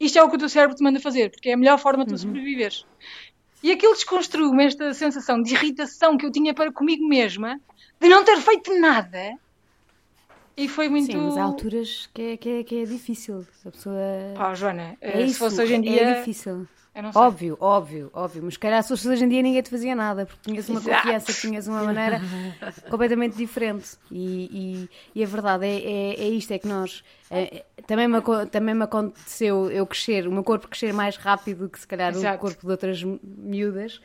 [0.01, 2.05] Isto é o que o teu cérebro te manda fazer, porque é a melhor forma
[2.05, 2.19] de tu uhum.
[2.19, 2.87] sobreviveres.
[3.63, 7.61] E aquilo desconstruiu-me esta sensação de irritação que eu tinha para comigo mesma,
[8.01, 9.37] de não ter feito nada.
[10.57, 11.07] E foi muito.
[11.07, 13.47] Sim, mas há alturas que é, que é, que é difícil.
[13.65, 13.97] A pessoa.
[14.37, 16.03] Pá, Joana, é se isso, fosse hoje em dia.
[16.03, 16.67] É difícil.
[17.15, 18.43] Óbvio, óbvio, óbvio.
[18.43, 20.97] Mas se calhar se hoje em dia ninguém te fazia nada, porque tinhas uma Exato.
[20.97, 22.21] confiança, tinhas uma maneira
[22.91, 23.97] completamente diferente.
[24.11, 27.05] E, e, e a verdade é, é, é, isto: é que nós.
[27.31, 31.79] É, também, me, também me aconteceu eu crescer, o meu corpo crescer mais rápido que
[31.79, 32.37] se calhar Exato.
[32.37, 34.01] o corpo de outras miúdas.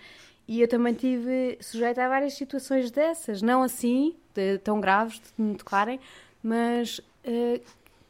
[0.48, 5.42] E eu também tive sujeita a várias situações dessas, não assim, de, tão graves, de
[5.42, 6.00] me tocarem,
[6.44, 7.62] mas uh,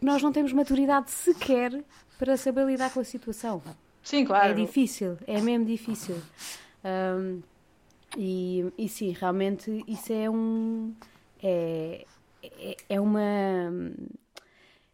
[0.01, 1.83] nós não temos maturidade sequer
[2.17, 3.61] para saber lidar com a situação.
[4.03, 4.51] Sim, claro.
[4.51, 6.17] É difícil, é mesmo difícil.
[6.83, 7.41] Um,
[8.17, 10.93] e, e sim, realmente isso é um.
[11.41, 12.05] É,
[12.43, 13.21] é, é uma.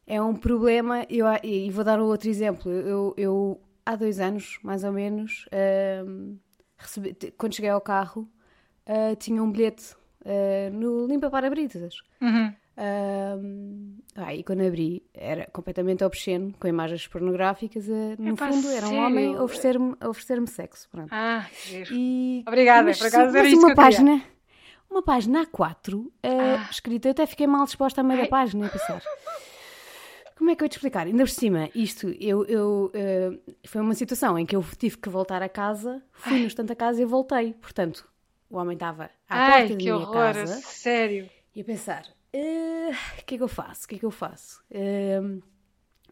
[0.05, 1.05] É um problema.
[1.09, 2.71] Eu, e vou dar outro exemplo.
[2.71, 5.47] Eu, eu há dois anos, mais ou menos,
[6.05, 6.37] um,
[6.77, 8.29] recebi, quando cheguei ao carro,
[8.87, 9.95] uh, tinha um bilhete
[10.25, 11.95] uh, no Limpa Para-Brisas.
[12.21, 12.53] Uhum.
[12.79, 17.87] Um, ah, e quando abri, era completamente obsceno, com imagens pornográficas.
[17.87, 20.87] Uh, no Epá, fundo, era um homem a oferecer-me oferecer sexo.
[20.89, 21.09] Pronto.
[21.11, 21.45] Ah,
[21.91, 24.39] e, Obrigada, mas, por acaso era uma página, queria.
[24.89, 26.67] Uma página A4, uh, ah.
[26.71, 29.01] escrita, eu até fiquei mal disposta a meio da página a pensar.
[30.37, 31.05] Como é que eu ia te explicar?
[31.05, 35.09] Ainda por cima, isto, eu, eu, uh, foi uma situação em que eu tive que
[35.09, 36.39] voltar a casa, fui Ai.
[36.39, 37.53] no instante a casa e voltei.
[37.55, 38.07] Portanto,
[38.49, 40.61] o homem estava à Ai, porta da minha horror, casa.
[40.61, 41.29] sério.
[41.53, 43.85] E a pensar, eh, o uh, que é que eu faço?
[43.85, 44.61] O que é que eu faço?
[44.71, 45.41] Uh,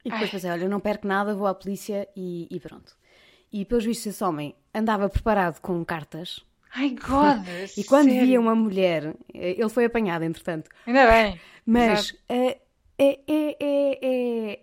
[0.04, 0.30] e depois Ai.
[0.30, 2.96] pensei, olha, não perco nada, vou à polícia e, e pronto.
[3.52, 6.46] E pelos vistos esse homem andava preparado com cartas.
[6.74, 7.46] Ai, God!
[7.78, 8.26] e quando sério?
[8.26, 10.70] via uma mulher, eh, ele foi apanhado, entretanto.
[10.86, 11.40] Ainda bem.
[11.66, 12.60] Mas uh, é,
[12.98, 14.60] é, é,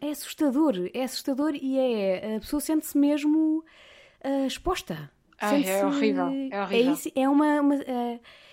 [0.00, 0.74] é, assustador.
[0.94, 2.36] É assustador e é.
[2.36, 3.64] A pessoa sente-se mesmo
[4.46, 5.10] exposta.
[5.40, 6.26] Ai, é horrível.
[6.50, 6.90] É horrível.
[6.90, 7.60] É, isso, é uma.
[7.60, 7.80] uma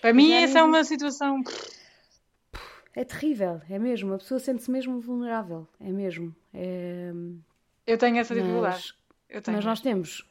[0.01, 1.43] Para mim, essa é uma situação.
[2.97, 4.15] É terrível, é mesmo.
[4.15, 5.67] A pessoa sente-se mesmo vulnerável.
[5.79, 6.35] É mesmo.
[6.51, 7.11] É...
[7.85, 8.95] Eu tenho essa dificuldade.
[9.31, 10.25] Mas, mas nós temos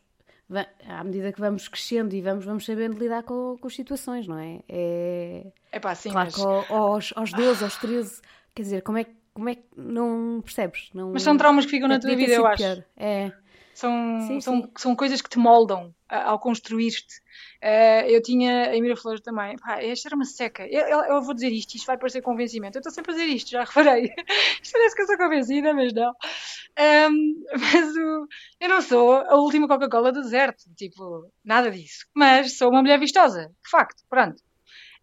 [0.84, 4.36] à medida que vamos crescendo e vamos, vamos sabendo lidar com, com as situações, não
[4.36, 4.58] é?
[4.68, 6.34] É, é pá, sim, claro mas...
[6.34, 8.20] que aos, aos 12, aos 13,
[8.52, 10.90] quer dizer, como é, como é que não percebes?
[10.92, 12.82] Não, mas são traumas que ficam na tua vida, eu acho.
[12.96, 13.30] É.
[13.76, 14.70] São, sim, são, sim.
[14.78, 17.20] são coisas que te moldam ao construir-te.
[17.62, 19.58] Uh, eu tinha em Miraflores também.
[19.58, 20.66] Pá, esta era uma seca.
[20.66, 22.78] Eu, eu, eu, vou dizer isto, isto vai parecer convencimento.
[22.78, 24.04] Eu estou sempre a dizer isto, já reparei.
[24.62, 26.10] isto parece que eu sou convencida, mas não.
[26.10, 28.26] Um, mas o,
[28.60, 30.64] eu não sou a última Coca-Cola do deserto.
[30.74, 32.06] Tipo, nada disso.
[32.14, 33.52] Mas sou uma mulher vistosa.
[33.62, 34.42] De facto, pronto.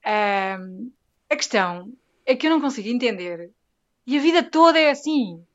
[0.04, 0.92] Um,
[1.30, 1.94] a questão
[2.26, 3.52] é que eu não consigo entender.
[4.08, 5.46] E a vida toda é assim.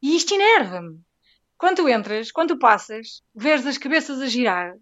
[0.00, 1.00] E isto enerva-me
[1.60, 4.74] quando tu entras, quando tu passas, vês as cabeças a girar,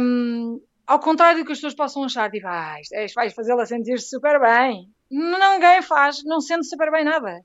[0.00, 4.10] um, ao contrário do que as pessoas possam achar, tipo, ah, isto, vais fazê-la sentir-se
[4.10, 4.88] super bem.
[5.10, 7.40] Ninguém faz, não sente super bem nada.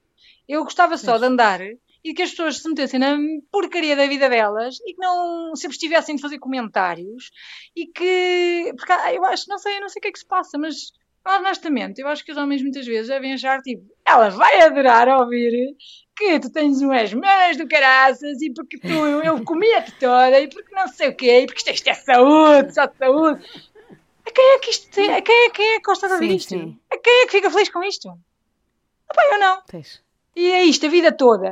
[0.48, 1.62] Eu gostava só de andar
[2.04, 3.18] e que as pessoas se metessem na
[3.52, 7.32] porcaria da vida delas e que não se abstivessem de fazer comentários
[7.76, 8.72] e que.
[8.78, 10.92] Porque ah, eu acho, não sei, não sei o que é que se passa, mas
[11.38, 15.76] honestamente, eu acho que os homens muitas vezes devem achar, tipo, ela vai adorar ouvir
[16.16, 20.76] que tu tens umas mãos do caraças e porque tu, eu comia-te toda e porque
[20.76, 23.46] não sei o quê, e porque isto é saúde, só saúde.
[24.26, 26.36] A quem é que isto tem, a quem é, quem é que gosta de ouvir
[26.36, 26.50] isto?
[26.50, 26.80] Sim.
[26.92, 28.10] A quem é que fica feliz com isto?
[28.10, 29.62] Opa, eu não.
[30.36, 31.52] E é isto a vida toda.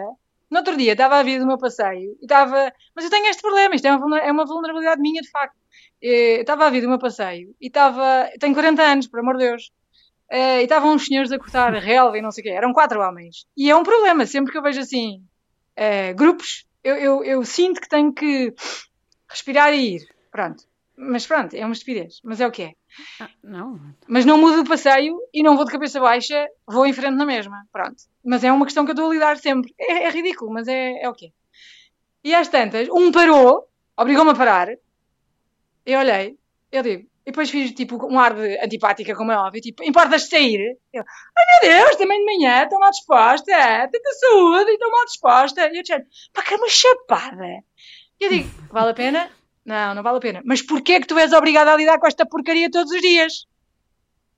[0.49, 2.71] No outro dia estava a vir do meu passeio e estava.
[2.95, 5.57] Mas eu tenho este problema, isto é uma, é uma vulnerabilidade minha de facto.
[6.01, 8.29] Eu estava a vir do meu passeio e estava.
[8.39, 9.71] Tenho 40 anos, por amor de Deus.
[10.31, 12.51] Uh, e estavam uns senhores a cortar relva e não sei o quê.
[12.51, 13.45] Eram quatro homens.
[13.55, 15.23] E é um problema, sempre que eu vejo assim
[15.77, 18.53] uh, grupos, eu, eu, eu, sinto que tenho que
[19.27, 20.07] respirar e ir.
[20.31, 20.63] Pronto.
[20.95, 22.19] Mas pronto, é uma estupidez.
[22.23, 22.73] Mas é o que é.
[23.19, 23.79] Ah, não.
[24.07, 27.25] Mas não mudo o passeio e não vou de cabeça baixa, vou em frente na
[27.25, 27.65] mesma.
[27.71, 28.03] Pronto.
[28.25, 29.73] Mas é uma questão que eu estou a lidar sempre.
[29.79, 31.29] É, é ridículo, mas é, é o que é.
[32.23, 34.69] E às tantas, um parou, obrigou-me a parar.
[35.87, 36.37] Eu olhei,
[36.69, 40.23] eu digo, e depois fiz tipo um ar de antipática, como é óbvio, tipo, importas
[40.23, 40.77] de sair?
[40.91, 41.01] Eu,
[41.37, 45.61] ai meu Deus, também de manhã, estou mal disposta, tanta saúde e estou mal disposta.
[45.71, 47.63] E eu disse, pá, que é uma chapada.
[48.19, 49.31] E eu digo, vale a pena?
[49.65, 50.41] Não, não vale a pena.
[50.43, 53.45] Mas porquê é que tu és obrigada a lidar com esta porcaria todos os dias?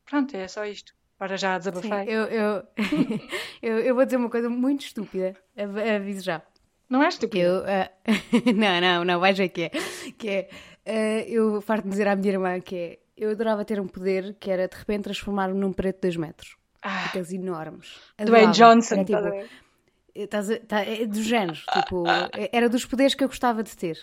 [0.05, 0.93] Pronto, é só isto.
[1.19, 1.89] Agora já desabafei.
[1.89, 2.63] Sim, eu, eu,
[3.61, 5.35] eu, eu, vou dizer uma coisa muito estúpida,
[5.95, 6.43] aviso já.
[6.87, 7.45] Não é estúpido?
[7.45, 8.53] Eu, uh...
[8.55, 9.71] não, não, não, vais ver que é.
[10.17, 10.49] Que é
[10.89, 14.35] Uh, eu farto de dizer à minha irmã que é, eu adorava ter um poder
[14.39, 16.55] que era de repente transformar-me num preto de 2 metros.
[16.81, 17.05] Ah.
[17.05, 17.99] Aqueles enormes.
[18.17, 19.45] Dwayne Johnson, era, tipo, tá
[20.15, 22.03] estás a, tá, é dos géneros, tipo,
[22.51, 23.99] era dos poderes que eu gostava de ter.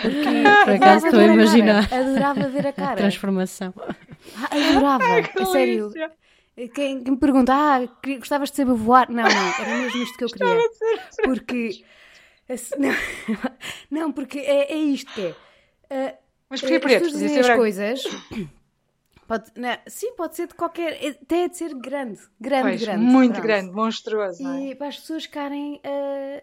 [0.00, 0.14] Porque
[0.64, 1.92] Por acaso estou a imaginar.
[1.92, 2.92] adorava ver a cara.
[2.92, 3.74] A transformação.
[4.36, 5.92] Ah, adorava, Ai, a sério.
[6.56, 7.80] Quem, quem, me pergunta, ah,
[8.16, 9.10] gostavas de saber voar?
[9.10, 10.60] Não, não, era mesmo isto que eu queria.
[11.24, 11.84] Porque.
[12.78, 12.94] Não,
[13.90, 15.34] não porque é, é isto que é.
[15.94, 16.16] Uh,
[16.50, 17.12] Mas porquê preto?
[17.12, 18.02] Podia ser as coisas.
[19.26, 20.98] Pode, não, sim, pode ser de qualquer.
[21.02, 22.20] Até de ser grande.
[22.38, 23.02] Grande, pois, grande.
[23.02, 23.46] Muito pronto.
[23.46, 24.42] grande, monstruoso.
[24.42, 24.74] E é?
[24.74, 25.76] para as pessoas ficarem.
[25.76, 26.42] Uh,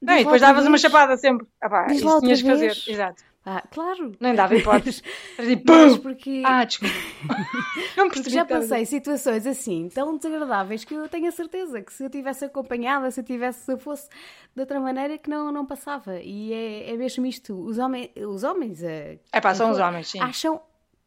[0.00, 1.44] não, e depois davas uma chapada sempre.
[1.60, 2.76] Ah, pá, isso tinhas que fazer.
[2.86, 3.24] Exato.
[3.50, 4.12] Ah, claro.
[4.20, 5.02] Nem dava hipóteses.
[5.64, 6.42] Mas porque...
[6.44, 6.94] Ah, desculpa.
[7.96, 12.10] Não já passei situações assim tão desagradáveis que eu tenho a certeza que se eu
[12.10, 14.06] tivesse acompanhada, se eu tivesse, se eu fosse
[14.54, 16.20] de outra maneira que não, não passava.
[16.20, 17.58] E é, é mesmo isto.
[17.58, 18.82] Os, homens, os homens.
[18.82, 20.20] É pá, são os homens, sim.
[20.20, 20.60] Acham.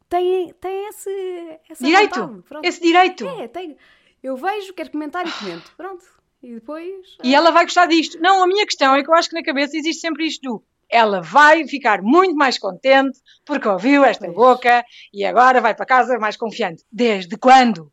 [0.10, 1.60] Têm, têm esse.
[1.80, 2.44] direito!
[2.64, 3.28] Esse direito!
[3.28, 3.78] É, tenho.
[4.24, 5.72] Eu vejo, quero comentar e comento.
[5.78, 6.04] Pronto.
[6.42, 7.18] E depois.
[7.24, 8.20] E ela vai gostar disto.
[8.20, 10.64] Não, a minha questão é que eu acho que na cabeça existe sempre isto do
[10.92, 14.36] ela vai ficar muito mais contente porque ouviu esta pois.
[14.36, 16.84] boca e agora vai para casa mais confiante.
[16.92, 17.92] Desde quando?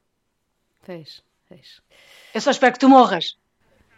[0.82, 1.80] Fez, fez.
[2.34, 3.38] Eu só espero que tu morras.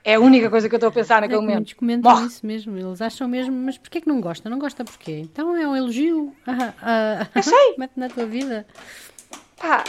[0.02, 1.56] É a única coisa que eu estou a pensar naquele é, momento.
[1.56, 2.26] Muitos comentam Morre.
[2.26, 2.76] isso mesmo.
[2.76, 4.48] Eles acham mesmo, mas porquê que não gosta?
[4.48, 5.18] Não gosta porquê?
[5.18, 6.34] Então é um elogio.
[6.46, 7.74] Ah, ah, eu sei.
[7.78, 8.66] Mete na tua vida.
[9.56, 9.84] Pá,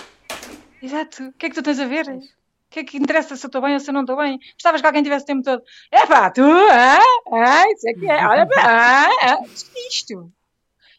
[0.81, 1.27] exato.
[1.27, 2.05] O que é que tu tens a ver?
[2.71, 4.39] Que é que interessa se eu estou bem ou se eu não estou bem?
[4.53, 5.61] Gostavas que alguém tivesse o tempo todo.
[5.91, 6.99] É pá, tu, ah,
[7.33, 8.47] ah, isso é que é, olha.
[8.57, 9.37] Ah, ah,
[9.89, 10.31] isto.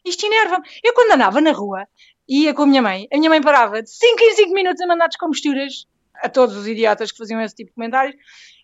[0.05, 0.69] Isto enerva-me.
[0.85, 1.89] Eu quando andava na rua,
[2.29, 4.87] ia com a minha mãe, a minha mãe parava de 5 em 5 minutos a
[4.87, 8.15] mandar descomposturas a todos os idiotas que faziam esse tipo de comentários.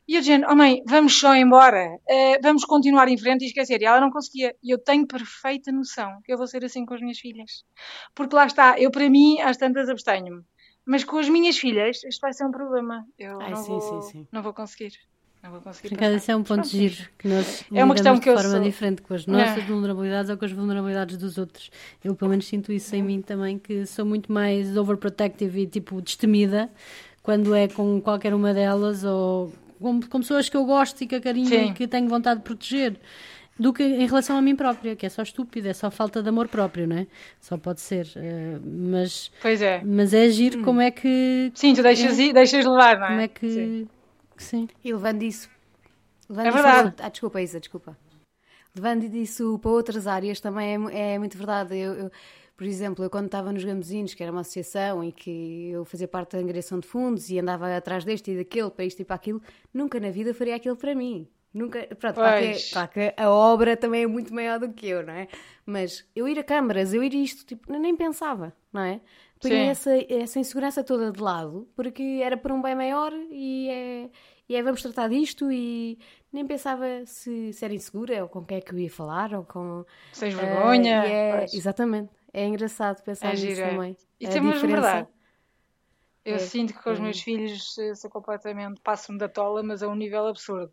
[0.06, 3.80] E eu dizendo, oh mãe, vamos só embora, uh, vamos continuar em frente e esquecer.
[3.80, 4.54] E ela não conseguia.
[4.62, 7.64] E eu tenho perfeita noção que eu vou ser assim com as minhas filhas.
[8.14, 10.42] Porque lá está, eu para mim, às tantas abstenho-me.
[10.88, 13.07] Mas com as minhas filhas, isto vai ser um problema.
[13.18, 14.27] Eu Ai, não, sim, vou, sim, sim.
[14.33, 14.94] não vou conseguir.
[15.42, 15.90] Não vou conseguir.
[15.90, 18.57] Porque isso é um ponto de giro que nós é uma questão que de forma
[18.57, 18.61] sou...
[18.62, 19.66] diferente com as nossas é.
[19.66, 21.70] vulnerabilidades ou com as vulnerabilidades dos outros.
[22.03, 26.01] Eu pelo menos sinto isso em mim também, que sou muito mais overprotective e tipo
[26.01, 26.70] destemida
[27.22, 31.16] quando é com qualquer uma delas ou com, com pessoas que eu gosto e que
[31.16, 31.66] a carinho Sim.
[31.66, 32.98] e que tenho vontade de proteger
[33.58, 36.28] do que em relação a mim própria, que é só estúpida, é só falta de
[36.28, 37.06] amor próprio, não é?
[37.40, 38.06] Só pode ser.
[38.16, 39.82] Uh, mas, pois é.
[39.84, 40.62] Mas é agir hum.
[40.62, 41.50] como é que.
[41.54, 43.08] Sim, tu deixas, é, ir, deixas levar, não é?
[43.08, 43.50] Como é que.
[43.50, 43.88] Sim.
[44.36, 44.68] Sim.
[44.84, 45.50] E levando isso.
[46.28, 46.88] Levando é verdade.
[46.88, 47.98] Isso, ah, desculpa, Isa, desculpa.
[48.74, 51.76] Levando isso para outras áreas também é, é muito verdade.
[51.76, 52.12] Eu, eu,
[52.56, 56.06] por exemplo, eu quando estava nos Gamozinhos, que era uma associação e que eu fazia
[56.06, 59.16] parte da angariação de fundos e andava atrás deste e daquele, para isto e para
[59.16, 59.42] aquilo,
[59.72, 61.26] nunca na vida faria aquilo para mim.
[61.58, 65.04] Nunca, pronto, claro que, claro que, a obra também é muito maior do que eu,
[65.04, 65.26] não é?
[65.66, 69.00] Mas eu ir a câmaras, eu ir isto, tipo, nem pensava, não é?
[69.40, 74.10] Punha essa, essa insegurança toda de lado, porque era por um bem maior e é,
[74.48, 75.98] e é vamos tratar disto e
[76.32, 79.44] nem pensava se, se era insegura ou com quem é que eu ia falar ou
[79.44, 79.84] com.
[80.12, 81.02] Sem vergonha.
[81.02, 82.10] Uh, é, exatamente.
[82.32, 83.96] É engraçado pensar é nisso giro, também.
[84.20, 85.08] Isso é mesmo verdade.
[86.28, 89.88] Eu é, sinto que com os meus filhos sou completamente passo-me da tola, mas a
[89.88, 90.70] um nível absurdo.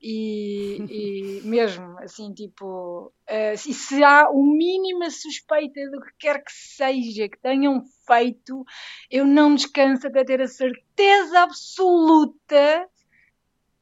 [0.00, 6.42] E, e mesmo assim, tipo, uh, e se há o mínima suspeita do que quer
[6.42, 8.64] que seja que tenham feito,
[9.10, 12.88] eu não descanso até ter a certeza absoluta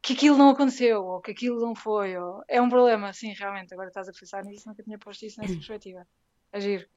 [0.03, 2.17] que aquilo não aconteceu, ou que aquilo não foi.
[2.17, 2.43] Ou...
[2.49, 3.73] É um problema, sim, realmente.
[3.73, 6.05] Agora estás a pensar nisso, nunca tinha posto isso nessa perspectiva
[6.53, 6.89] agir.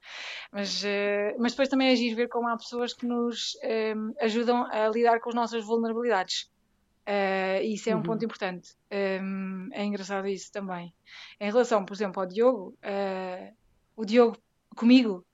[0.52, 4.64] Mas, uh, mas depois também agir ver como há pessoas que nos um, ehm, ajudam
[4.70, 6.50] a lidar com as nossas vulnerabilidades.
[7.06, 8.02] Uh, e isso é um uhum.
[8.02, 8.74] ponto importante.
[8.90, 10.92] Um, ehm, é engraçado isso também.
[11.40, 13.56] Em relação, por exemplo, ao Diogo, uh,
[13.96, 14.36] o Diogo
[14.76, 15.24] comigo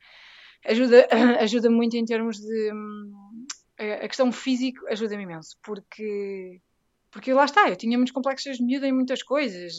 [0.64, 1.08] ajuda,
[1.40, 2.72] ajuda muito em termos de.
[2.72, 3.46] Um,
[3.78, 6.60] a questão físico ajuda-me imenso, porque
[7.10, 9.74] porque lá está, eu tinha muitos complexos de miúda em muitas coisas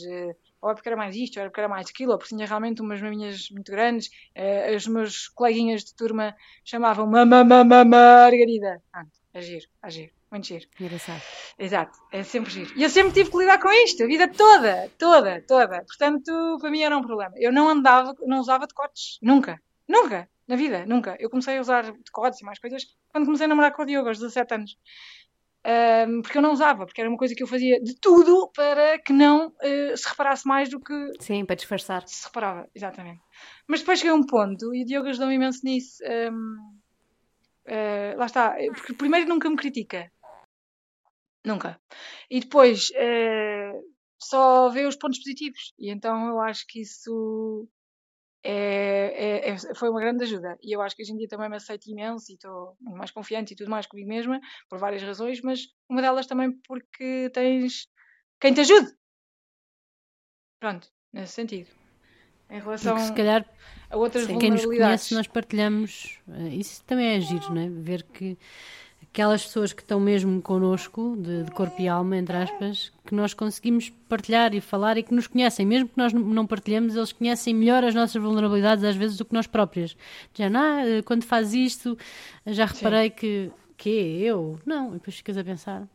[0.63, 2.47] ou é porque era mais isto, ou era porque era mais aquilo, ou porque tinha
[2.47, 4.08] realmente umas maminhas muito grandes.
[4.34, 8.82] Uh, os meus coleguinhas de turma chamavam mamã Margarida.
[8.93, 10.65] Ah, é giro, é giro, muito giro.
[10.80, 11.21] Engraçado.
[11.60, 12.71] Exato, é sempre giro.
[12.78, 15.84] E eu sempre tive que lidar com isto, a vida toda, toda, toda.
[15.84, 17.34] Portanto, para mim era um problema.
[17.38, 21.17] Eu não andava, não usava decotes, nunca, nunca, na vida, nunca.
[21.19, 24.08] Eu comecei a usar decotes e mais coisas quando comecei a namorar com o Diogo
[24.08, 24.78] aos 17 anos
[25.65, 28.99] um, porque eu não usava, porque era uma coisa que eu fazia de tudo para
[28.99, 30.93] que não uh, se reparasse mais do que.
[31.19, 32.06] Sim, para disfarçar.
[32.08, 33.21] Se reparava, exatamente.
[33.65, 36.04] Mas depois cheguei a um ponto, e o Diogo ajudou-me imenso nisso.
[36.04, 36.84] Um, uh,
[37.65, 40.12] eh, lá está, porque primeiro nunca me critica.
[41.45, 41.80] Nunca.
[42.30, 45.73] E depois uh, só vê os pontos positivos.
[45.80, 47.67] E então eu acho que isso
[48.43, 50.58] é, é, é, foi uma grande ajuda.
[50.62, 53.53] E eu acho que hoje em dia também me aceito imenso e estou mais confiante
[53.53, 57.88] e tudo mais comigo mesma, por várias razões, mas uma delas também porque tens
[58.39, 58.91] quem te ajude.
[60.60, 61.69] Pronto, nesse sentido.
[62.49, 63.49] Em relação porque se calhar,
[63.89, 66.19] a outras quem nos conhece, nós partilhamos.
[66.27, 67.69] Eh, isso também é agir, não é?
[67.69, 68.38] Ver que
[69.13, 73.32] aquelas pessoas que estão mesmo connosco, de, de, corpo e alma, entre aspas, que nós
[73.32, 77.54] conseguimos partilhar e falar e que nos conhecem, mesmo que nós não partilhemos, eles conhecem
[77.54, 79.95] melhor as nossas vulnerabilidades às vezes do que nós próprias.
[80.34, 81.95] Já, ah, quando faz isto,
[82.47, 83.15] já reparei Sim.
[83.15, 83.89] que, que
[84.23, 84.60] eu?
[84.65, 85.88] Não, e depois ficas a pensar,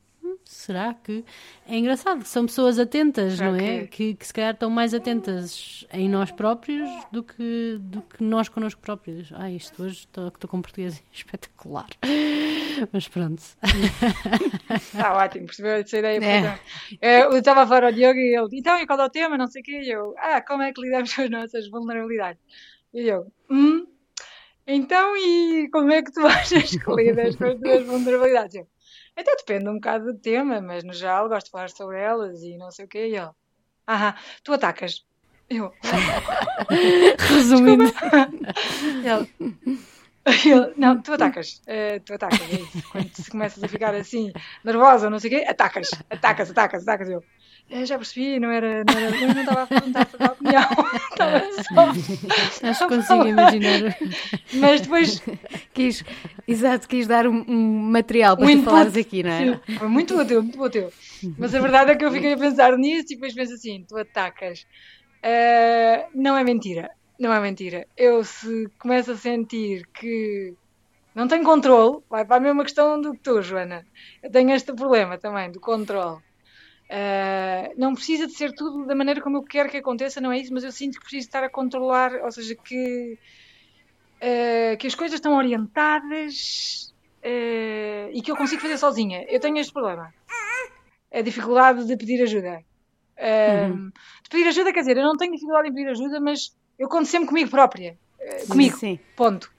[0.48, 1.22] será que.
[1.68, 3.80] É engraçado, são pessoas atentas, será não é?
[3.80, 3.87] Que...
[3.87, 4.14] que...
[4.14, 8.80] Que, se calhar estão mais atentas em nós próprios do que, do que nós connosco
[8.80, 9.30] próprios.
[9.34, 11.88] Ah, isto hoje estou, estou com português espetacular.
[12.90, 13.42] Mas pronto.
[14.74, 16.18] Está ótimo, percebeu essa ideia?
[16.24, 16.58] É.
[17.00, 17.24] é.
[17.24, 19.37] Eu estava a falar ao Diogo e ele, então, e qual é o tema?
[19.37, 19.82] Não sei o quê.
[19.82, 22.42] E eu, ah, como é que lidamos com as nossas vulnerabilidades?
[22.94, 23.86] E eu, hum.
[24.66, 28.55] Então, e como é que tu achas que lidas com as tuas vulnerabilidades?
[28.55, 28.66] Eu,
[29.19, 32.57] então depende um bocado do tema, mas no geral gosto de falar sobre elas e
[32.57, 33.09] não sei o quê.
[33.09, 33.31] E ele,
[33.89, 34.14] aham,
[34.45, 35.05] tu atacas.
[35.51, 35.73] Eu,
[37.19, 37.91] resumindo, ele,
[40.45, 42.91] ele, não, tu atacas, uh, tu atacas, é isso.
[42.93, 44.31] Quando se começas a ficar assim,
[44.62, 47.09] nervosa, não sei o quê, atacas, atacas, atacas, atacas.
[47.09, 47.25] Eu,
[47.71, 50.62] Eu já percebi, não era, não, era, não estava a perguntar a opinião.
[51.11, 52.64] Estava só.
[52.69, 53.97] Acho que consigo imaginar.
[54.55, 55.23] Mas depois.
[55.75, 56.03] Quis,
[56.47, 59.55] exato, quis dar um, um material para um tu falares aqui, não é?
[59.55, 60.93] Sim, foi muito teu, muito teu.
[61.39, 63.97] Mas a verdade é que eu fiquei a pensar nisso e depois penso assim: tu
[63.97, 64.66] atacas.
[65.23, 66.91] Uh, não é mentira.
[67.19, 67.87] Não é mentira.
[67.97, 70.55] Eu se começo a sentir que
[71.14, 73.85] não tenho controle, vai para a mesma questão do que tu, Joana.
[74.23, 76.19] Eu tenho este problema também, do controle.
[76.89, 80.39] Uh, não precisa de ser tudo da maneira como eu quero que aconteça, não é
[80.39, 83.18] isso, mas eu sinto que preciso estar a controlar, ou seja, que,
[84.22, 89.24] uh, que as coisas estão orientadas uh, e que eu consigo fazer sozinha.
[89.28, 90.14] Eu tenho este problema.
[91.12, 92.62] A dificuldade de pedir ajuda.
[93.18, 93.91] Uhum.
[94.22, 97.07] De pedir ajuda, quer dizer, eu não tenho dificuldade em pedir ajuda, mas eu conto
[97.07, 97.99] sempre comigo própria.
[98.49, 98.76] comigo.
[98.76, 98.99] Sim.
[99.16, 99.51] Ponto.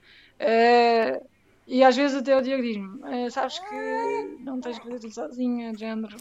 [1.70, 5.14] E às vezes até o Diego diz-me: eh, Sabes que não tens que fazer tudo
[5.14, 6.16] sozinha, género.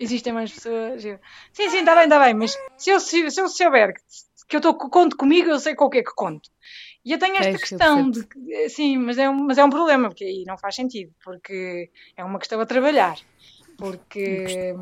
[0.00, 1.04] Existem mais pessoas.
[1.04, 1.18] Eu,
[1.52, 4.00] sim, sim, está bem, está bem, mas se eu, se, eu souber que,
[4.48, 6.48] que eu tô, conto comigo, eu sei com o que é que conto.
[7.04, 9.68] E eu tenho esta é questão de eh, sim, mas é, um, mas é um
[9.68, 13.18] problema, porque aí não faz sentido, porque é uma questão a trabalhar.
[13.76, 14.72] Porque.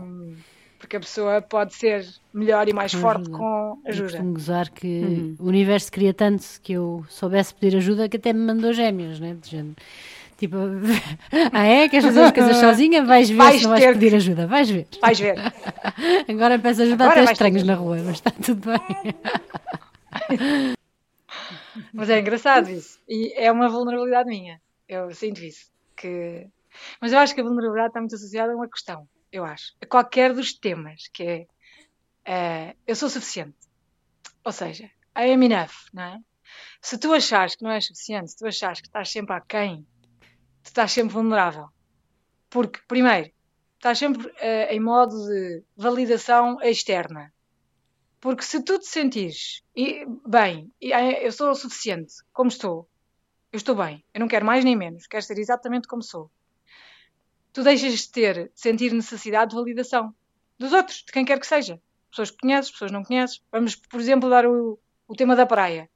[0.82, 2.04] Porque a pessoa pode ser
[2.34, 4.18] melhor e mais forte com ajuda.
[4.18, 5.36] Eu gozar que uhum.
[5.38, 9.36] o universo queria tanto que eu soubesse pedir ajuda que até me mandou gêmeos, né?
[9.40, 9.76] De género.
[10.36, 10.56] Tipo,
[11.52, 11.88] ah é?
[11.88, 13.04] Queres fazer as coisas sozinha?
[13.04, 14.16] Vais ver vais se não vais pedir que...
[14.16, 14.46] ajuda.
[14.48, 14.88] Vais ver.
[15.00, 15.36] Vais ver.
[16.28, 17.68] Agora peço ajuda Agora até estranhos ter...
[17.68, 19.14] na rua, mas está tudo bem.
[21.94, 22.98] mas é engraçado isso.
[23.08, 24.60] E é uma vulnerabilidade minha.
[24.88, 25.70] Eu sinto isso.
[25.96, 26.48] Que...
[27.00, 29.86] Mas eu acho que a vulnerabilidade está muito associada a uma questão eu acho, a
[29.86, 31.48] qualquer dos temas, que
[32.26, 33.56] é uh, eu sou suficiente.
[34.44, 34.84] Ou seja,
[35.16, 36.18] I am enough, não é?
[36.80, 39.86] Se tu achares que não és suficiente, se tu achares que estás sempre aquém,
[40.62, 41.68] tu estás sempre vulnerável.
[42.50, 43.30] Porque, primeiro,
[43.76, 47.32] estás sempre uh, em modo de validação externa.
[48.20, 52.88] Porque se tu te sentires e, bem, eu sou o suficiente como estou,
[53.50, 56.30] eu estou bem, eu não quero mais nem menos, quero ser exatamente como sou
[57.52, 60.14] tu deixas de ter, sentir necessidade de validação
[60.58, 61.80] dos outros, de quem quer que seja.
[62.10, 63.42] Pessoas que conheces, pessoas que não conheces.
[63.50, 65.88] Vamos, por exemplo, dar o, o tema da praia.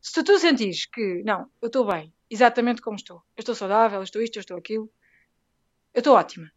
[0.00, 4.04] Se tu, sentires que, não, eu estou bem, exatamente como estou, eu estou saudável, eu
[4.04, 4.90] estou isto, eu estou aquilo,
[5.94, 6.50] eu estou ótima.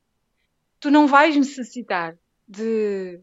[0.80, 3.22] Tu não vais necessitar de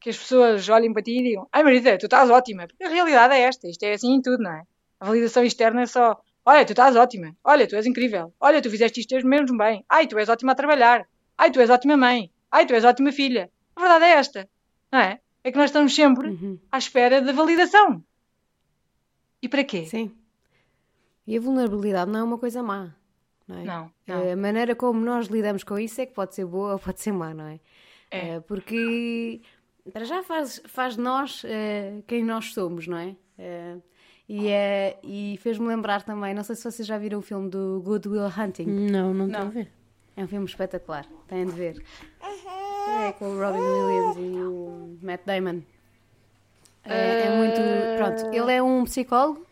[0.00, 2.66] que as pessoas olhem para ti e digam: Ai Marita, tu estás ótima.
[2.66, 4.62] Porque a realidade é esta, isto é assim em tudo, não é?
[4.98, 7.36] A validação externa é só: Olha, tu estás ótima.
[7.42, 8.32] Olha, tu és incrível.
[8.40, 9.84] Olha, tu fizeste isto mesmo bem.
[9.88, 11.08] Ai, tu és ótima a trabalhar.
[11.36, 12.30] Ai, tu és ótima mãe.
[12.52, 13.50] Ai, tu és ótima filha.
[13.74, 14.48] A verdade é esta,
[14.92, 15.20] não é?
[15.42, 16.56] É que nós estamos sempre uhum.
[16.70, 18.00] à espera da validação.
[19.42, 19.86] E para quê?
[19.86, 20.16] Sim.
[21.26, 22.94] E a vulnerabilidade não é uma coisa má.
[23.48, 23.64] Não, é?
[23.64, 24.32] não, não.
[24.32, 27.12] A maneira como nós lidamos com isso é que pode ser boa ou pode ser
[27.12, 27.60] má, não é?
[28.08, 28.28] é.
[28.28, 29.40] Eh, porque
[29.92, 33.16] para já faz, faz de nós uh, quem nós somos, não é?
[34.28, 37.80] E, é, e fez-me lembrar também, não sei se vocês já viram o filme do
[37.84, 38.66] Good Will Hunting.
[38.66, 39.68] Não, não estou a ver.
[40.16, 41.84] É um filme espetacular, têm de ver.
[42.20, 45.62] É com o Robin Williams e o Matt Damon.
[46.84, 47.60] É, é muito.
[47.98, 49.46] Pronto, ele é um psicólogo.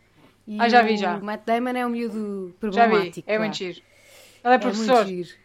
[0.47, 1.17] E ah, já vi, já.
[1.17, 3.05] O Matt Damon é um miúdo problemático.
[3.05, 3.81] Já vi, é muito giro.
[4.43, 5.01] Ele é professor.
[5.01, 5.44] É, muito giro.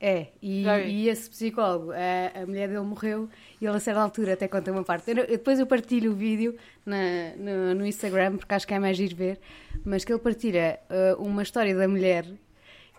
[0.00, 0.28] É.
[0.40, 3.28] E, e, esse psicólogo, a, a mulher dele morreu
[3.60, 5.10] e ele a certa altura até conta uma parte.
[5.10, 8.96] Eu, depois eu partilho o vídeo na, no, no, Instagram, porque acho que é mais
[8.96, 9.40] giro ver,
[9.84, 12.26] mas que ele partilha uh, uma história da mulher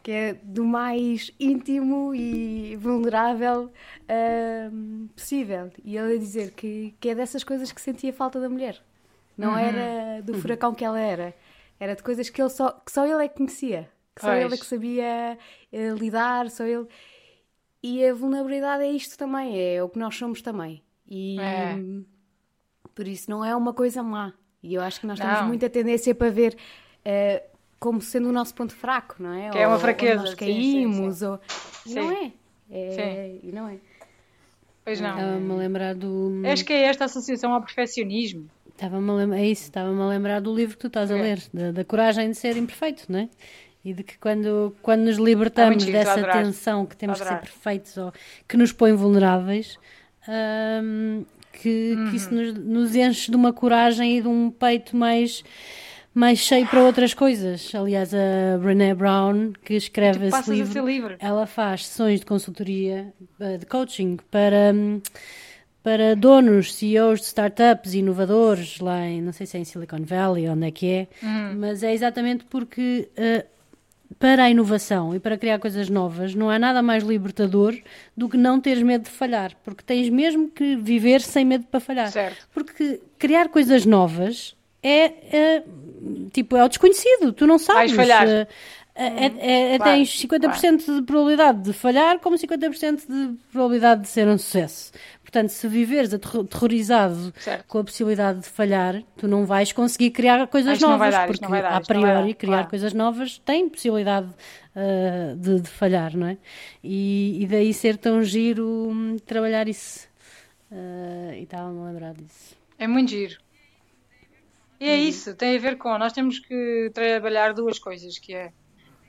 [0.02, 5.70] que é do mais íntimo e vulnerável uh, possível.
[5.84, 8.82] E ele a dizer que, que é dessas coisas que sentia falta da mulher.
[9.38, 9.58] Não uhum.
[9.58, 10.41] era do uhum.
[10.41, 11.34] furacão que ela era.
[11.80, 13.89] Era de coisas que, ele só, que só ele é que conhecia.
[14.20, 14.43] Que só pois.
[14.43, 15.38] ele é que sabia
[15.72, 16.86] uh, lidar, só ele...
[17.82, 20.84] E a vulnerabilidade é isto também, é o que nós somos também.
[21.07, 21.80] E é.
[22.93, 24.34] por isso não é uma coisa má.
[24.61, 25.26] E eu acho que nós não.
[25.26, 26.57] temos muita tendência para ver
[27.05, 29.49] uh, como sendo o nosso ponto fraco, não é?
[29.49, 30.22] Que ou, é uma fraqueza.
[30.22, 31.26] nós caímos, sim, sim, sim.
[31.26, 31.39] ou.
[31.86, 32.34] E não é.
[32.70, 33.39] é...
[33.41, 33.78] E não é.
[34.84, 35.11] Pois não.
[35.11, 36.41] Estava-me a lembrar do.
[36.51, 38.49] Acho que é esta associação ao perfeccionismo.
[38.67, 41.22] Estava-me a lembrar, é isso, estava-me a lembrar do livro que tu estás a é.
[41.22, 43.30] ler, da, da coragem de ser imperfeito, não é?
[43.84, 48.11] E de que quando, quando nos libertamos dessa tensão que temos que ser perfeitos ou
[48.47, 49.77] que nos põe vulneráveis,
[50.27, 51.23] hum,
[51.53, 52.09] que, uhum.
[52.09, 52.41] que isso uhum.
[52.41, 55.43] nos, nos, enche de uma coragem e de um peito mais,
[56.13, 57.73] mais cheio para outras coisas.
[57.73, 63.57] Aliás, a Brené Brown, que escreve esse livro, livro, ela faz sessões de consultoria, eh,
[63.57, 64.73] de coaching para.
[65.82, 70.49] para donos, CEOs de startups, inovadores, lá em, não sei se é em Silicon Valley,
[70.49, 71.55] onde é que é, uhum.
[71.57, 73.59] mas é exatamente porque uh,
[74.18, 77.78] para a inovação e para criar coisas novas, não há nada mais libertador
[78.18, 81.80] do que não teres medo de falhar, porque tens mesmo que viver sem medo para
[81.80, 82.12] falhar.
[82.12, 82.47] Certo.
[82.53, 85.03] Porque criar coisas novas é,
[85.38, 85.64] é,
[86.32, 87.91] tipo é o desconhecido, tu não sabes.
[87.91, 88.28] Vais falhar.
[88.28, 88.47] eh,
[89.06, 94.08] é, é, é, Claro, tens 50% de probabilidade de falhar, como 50% de probabilidade de
[94.08, 94.91] ser um sucesso.
[95.22, 97.66] Portanto, se viveres aterro- aterrorizado Certo.
[97.68, 101.45] com a possibilidade de falhar, tu não vais conseguir criar coisas Isto novas, dar, porque
[101.47, 102.70] dar, a priori dar, criar claro.
[102.70, 104.28] coisas novas tem possibilidade
[104.76, 106.38] ah, de, de falhar, não é?
[106.84, 110.08] E, e daí ser tão giro hum, trabalhar isso.
[110.72, 112.56] Ah, e estava-me a lembrar disso.
[112.78, 113.38] É muito giro.
[114.80, 114.91] E Uhum.
[114.91, 115.97] é isso, tem a ver com.
[115.97, 118.52] Nós temos que trabalhar duas coisas, que é,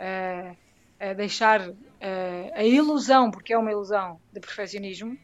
[0.00, 0.56] eh,
[0.98, 1.70] é deixar
[2.00, 5.16] eh, a ilusão, porque é uma ilusão, de perfeccionismo,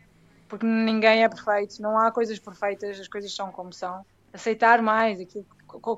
[0.49, 4.05] porque ninguém é perfeito, não há coisas perfeitas, as coisas são como são.
[4.33, 5.47] Aceitar mais aquilo,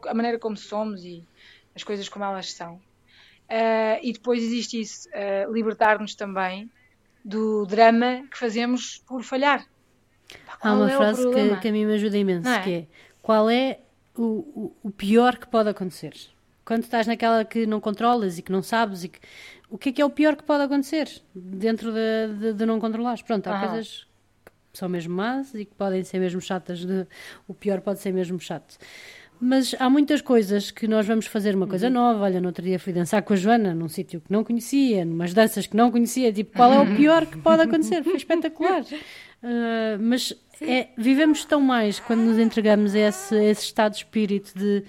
[0.07, 1.25] a maneira como somos e
[1.75, 2.81] as coisas como elas são.
[3.49, 6.71] Eh, e depois existe isso, eh, libertar-nos também
[7.25, 9.67] do drama que fazemos por falhar.
[10.61, 12.63] Há uma é frase que, que a mim me ajuda imenso, é?
[12.63, 12.87] que é
[13.23, 13.81] qual é
[14.17, 16.15] o, o pior que pode acontecer?
[16.69, 19.19] Quando estás naquela que não controlas e que não sabes e que,
[19.71, 22.79] o que é que é o pior que pode acontecer dentro de, de, de não
[22.79, 23.23] controlares?
[23.23, 23.69] Pronto, há Aham.
[23.69, 24.07] coisas
[24.71, 27.07] que são mesmo más e que podem ser mesmo chatas, de-
[27.49, 28.77] o pior pode ser mesmo chato.
[29.41, 31.71] Mas há muitas coisas que nós vamos fazer uma Uhum.
[31.71, 32.25] coisa nova.
[32.25, 35.33] Olha, no outro dia fui dançar com a Joana num sítio que não conhecia, numas
[35.33, 36.31] danças que não conhecia.
[36.33, 38.03] Tipo, qual é o pior que pode acontecer?
[38.05, 38.83] Foi espetacular.
[38.83, 43.99] Uh, mas é, vivemos tão mais quando nos entregamos a esse, a esse estado de
[43.99, 44.83] espírito de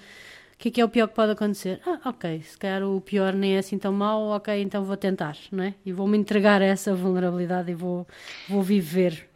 [0.60, 1.82] que é que é o pior que pode acontecer?
[1.86, 5.36] Ah, ok, se calhar o pior nem é assim tão mau, ok, então vou tentar,
[5.51, 5.74] não é?
[5.86, 8.07] E vou-me entregar a essa vulnerabilidade e vou,
[8.47, 9.30] vou viver.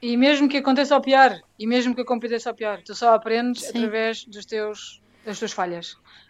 [0.00, 3.62] E mesmo que aconteça ao pior, e mesmo que aconteça ao pior, tu só aprendes
[3.62, 3.70] Sim.
[3.70, 5.86] através dos teus, das tuas falhas,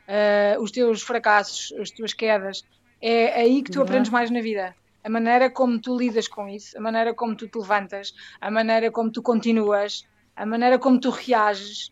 [0.07, 2.63] Ah, os teus fracassos, as tuas quedas.
[3.01, 3.83] É aí que tu Verdade.
[3.83, 4.75] aprendes mais na vida.
[5.05, 8.91] A maneira como tu lidas com isso, a maneira como tu te levantas, a maneira
[8.91, 9.93] como tu continuas,
[10.35, 11.91] a maneira como tu reages.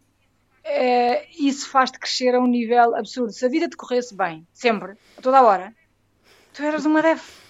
[0.66, 3.32] Eh, isso faz-te crescer a um nível absurdo.
[3.32, 5.74] Se a vida te corresse bem, sempre, a toda a hora,
[6.52, 7.44] tu eras uma def.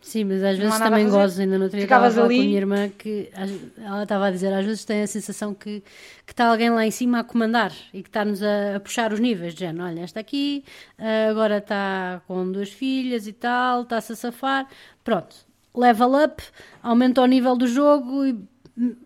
[0.00, 2.26] Sim, mas às Não vezes também gozo, ainda no outro dia estava a Ficavas falar
[2.26, 2.36] ali.
[2.36, 3.30] com a minha irmã que
[3.76, 5.82] ela estava a dizer, às vezes tem a sensação que,
[6.24, 9.20] que está alguém lá em cima a comandar e que está-nos a, a puxar os
[9.20, 10.64] níveis, de género, olha, esta aqui
[10.98, 14.68] ah, agora está com duas filhas e tal, está-se a safar,
[15.04, 15.36] pronto,
[15.74, 16.42] level up,
[16.82, 18.38] aumenta o nível do jogo e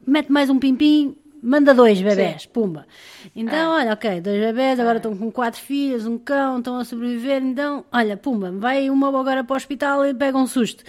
[0.07, 2.87] mete mais um pimpim, manda dois bebés, pumba.
[3.35, 7.43] Então, olha, ok, dois bebés, agora estão com quatro filhas, um cão, estão a sobreviver,
[7.43, 10.85] então, olha, pumba, vai uma agora para o hospital e pega um susto.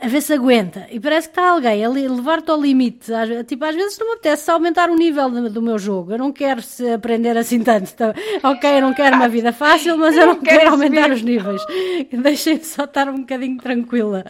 [0.00, 0.88] A ver se aguenta.
[0.90, 3.12] E parece que está alguém a levar-te ao limite.
[3.46, 6.10] Tipo, às vezes não me apetece aumentar o nível do, meu jogo.
[6.10, 7.94] Eu não quero se aprender assim tanto.
[7.94, 8.12] Tá?
[8.42, 11.14] Ok, eu não quero uma vida fácil, mas eu não quero quero aumentar subir.
[11.14, 11.62] os níveis.
[12.10, 14.24] Deixem-me só estar um bocadinho tranquila.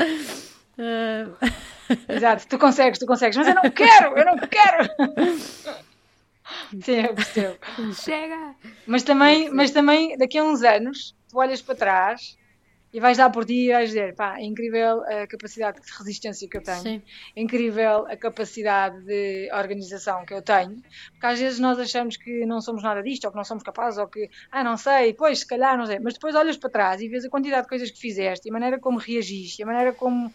[0.79, 1.27] Ah,
[2.09, 4.89] Exato, tu consegues, tu consegues, mas eu não quero, eu não quero.
[6.83, 7.59] Sim, eu percebo.
[7.93, 8.55] Chega!
[8.87, 12.21] Mas também, mas também daqui a uns anos, tu olhas para trás
[12.93, 16.47] e vais dar por ti e vais dizer, pá, é incrível a capacidade de resistência
[16.47, 17.03] que eu tenho, Sim.
[17.35, 20.77] é incrível a capacidade de organização que eu tenho,
[21.13, 23.99] porque às vezes nós achamos que não somos nada disto, ou que não somos capazes,
[23.99, 27.01] ou que, ah, não sei, pois, se calhar, não sei, mas depois olhas para trás
[27.01, 29.67] e vês a quantidade de coisas que fizeste, e a maneira como reagiste, e a
[29.67, 30.31] maneira como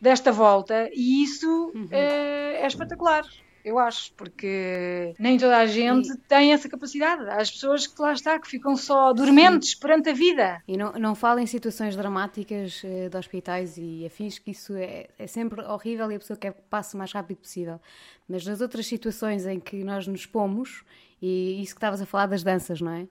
[0.00, 3.24] desta volta, e isso é, é espetacular.
[3.64, 7.26] Eu acho, porque nem toda a gente tem essa capacidade.
[7.30, 10.62] Há as pessoas que lá está, que ficam só dormentes perante a vida.
[10.68, 15.06] E não, não falo em situações dramáticas eh, de hospitais e afins, que isso é,
[15.18, 17.80] é sempre horrível e a pessoa quer que passe o mais rápido possível.
[18.28, 20.84] Mas nas outras situações em que nós nos pomos,
[21.22, 23.08] e isso que estavas a falar das danças, não é?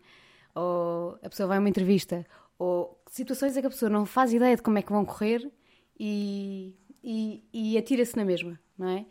[0.53, 2.23] Ou a pessoa vai a uma entrevista,
[2.59, 5.51] ou situações em que a pessoa não faz ideia de como é que vão correr
[5.99, 6.73] e,
[7.03, 9.05] e, e atira-se na mesma, não é?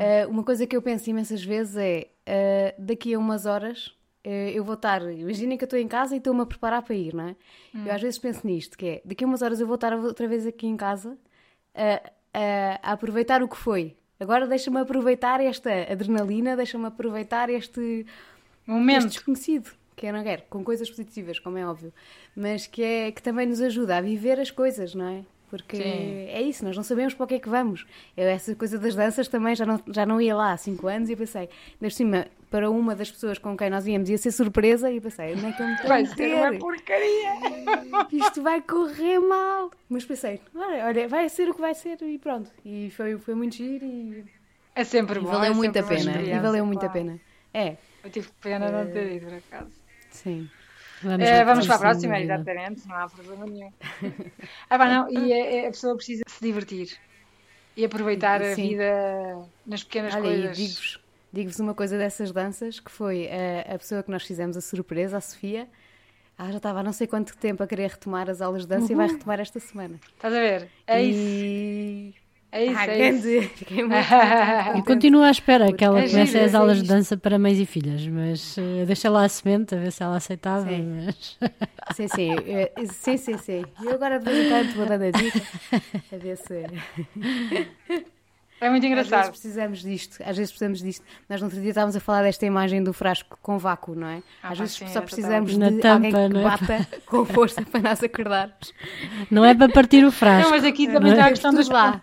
[0.00, 4.52] Eh, uma coisa que eu penso imensas vezes é eh, daqui a umas horas eh,
[4.54, 7.14] eu vou estar, imaginem que eu estou em casa e estou-me a preparar para ir,
[7.14, 7.36] não é?
[7.86, 10.28] Eu às vezes penso nisto, que é daqui a umas horas eu vou estar outra
[10.28, 11.16] vez aqui em casa
[11.74, 13.96] a, a- a aproveitar o que foi.
[14.18, 18.06] Agora deixa-me aproveitar esta adrenalina, deixa-me aproveitar este, este
[18.66, 19.06] Momento.
[19.08, 21.90] desconhecido, que eu não quero, com coisas positivas, como é óbvio,
[22.36, 25.24] mas que, é, que também nos ajuda a viver as coisas, não é?
[25.50, 26.26] Porque Sim.
[26.28, 27.84] é isso, nós não sabemos para o que é que vamos.
[28.16, 31.10] Eu, essa coisa das danças também já não, já não ia lá há 5 anos
[31.10, 31.48] e pensei,
[31.80, 35.32] de cima, para uma das pessoas com quem nós íamos ia ser surpresa e pensei,
[35.32, 37.30] onde é que eu me estou a Vai ser uma porcaria.
[38.12, 39.72] Isto vai correr mal.
[39.88, 42.48] Mas pensei, olha, olha, vai ser o que vai ser e pronto.
[42.64, 44.24] E foi, foi muito giro e,
[44.74, 45.30] É sempre e bom.
[45.30, 46.22] valeu é muito a pena.
[46.22, 46.92] E valeu muito a claro.
[47.06, 47.20] pena.
[47.52, 49.72] É, Eu tive pena não ter ido, por acaso.
[50.10, 50.48] sim.
[51.02, 53.72] Vamos, uh, vamos para a próxima, exatamente, não há problema nenhum.
[54.68, 56.98] ah, pá, não, e a, a, pessoa precisa se divertir
[57.76, 58.50] e aproveitar Sim.
[58.50, 60.56] a vida nas pequenas Olha, coisas.
[60.56, 61.00] Digo-vos
[61.32, 65.16] digo uma coisa dessas danças, que foi a, a pessoa que nós fizemos a surpresa,
[65.16, 65.68] a Sofia,
[66.36, 68.86] ah, já estava há não sei quanto tempo a querer retomar as aulas de dança
[68.86, 68.92] uhum.
[68.92, 69.12] e vai uhum.
[69.12, 70.00] retomar esta semana.
[70.14, 70.68] Estás a ver?
[70.86, 72.08] É e...
[72.08, 72.19] isso.
[72.52, 73.40] É isso, ah, é grande.
[73.54, 77.16] Fiquei muito, continuo à espera que ela é comece giro, as aulas é de dança
[77.16, 80.68] para mães e filhas, mas uh, deixa lá a semente a ver se ela aceitava.
[80.68, 81.38] Sim, mas...
[81.94, 83.64] sim, sim, eu, sim, sim, sim.
[83.82, 85.42] E agora de vez em quando vou dando a dica
[86.12, 86.66] a ver se.
[88.60, 89.14] É muito engraçado.
[89.14, 91.04] Às vezes precisamos disto, às vezes precisamos disto.
[91.28, 94.22] Nós no outro dia estávamos a falar desta imagem do frasco com vácuo, não é?
[94.42, 96.42] Ah, às vezes sim, só precisamos de tampa, alguém que é?
[96.42, 98.74] bata com força para nós acordarmos.
[99.30, 100.50] Não é para partir o frasco.
[100.50, 102.02] Não, mas aqui também está a questão dos lá.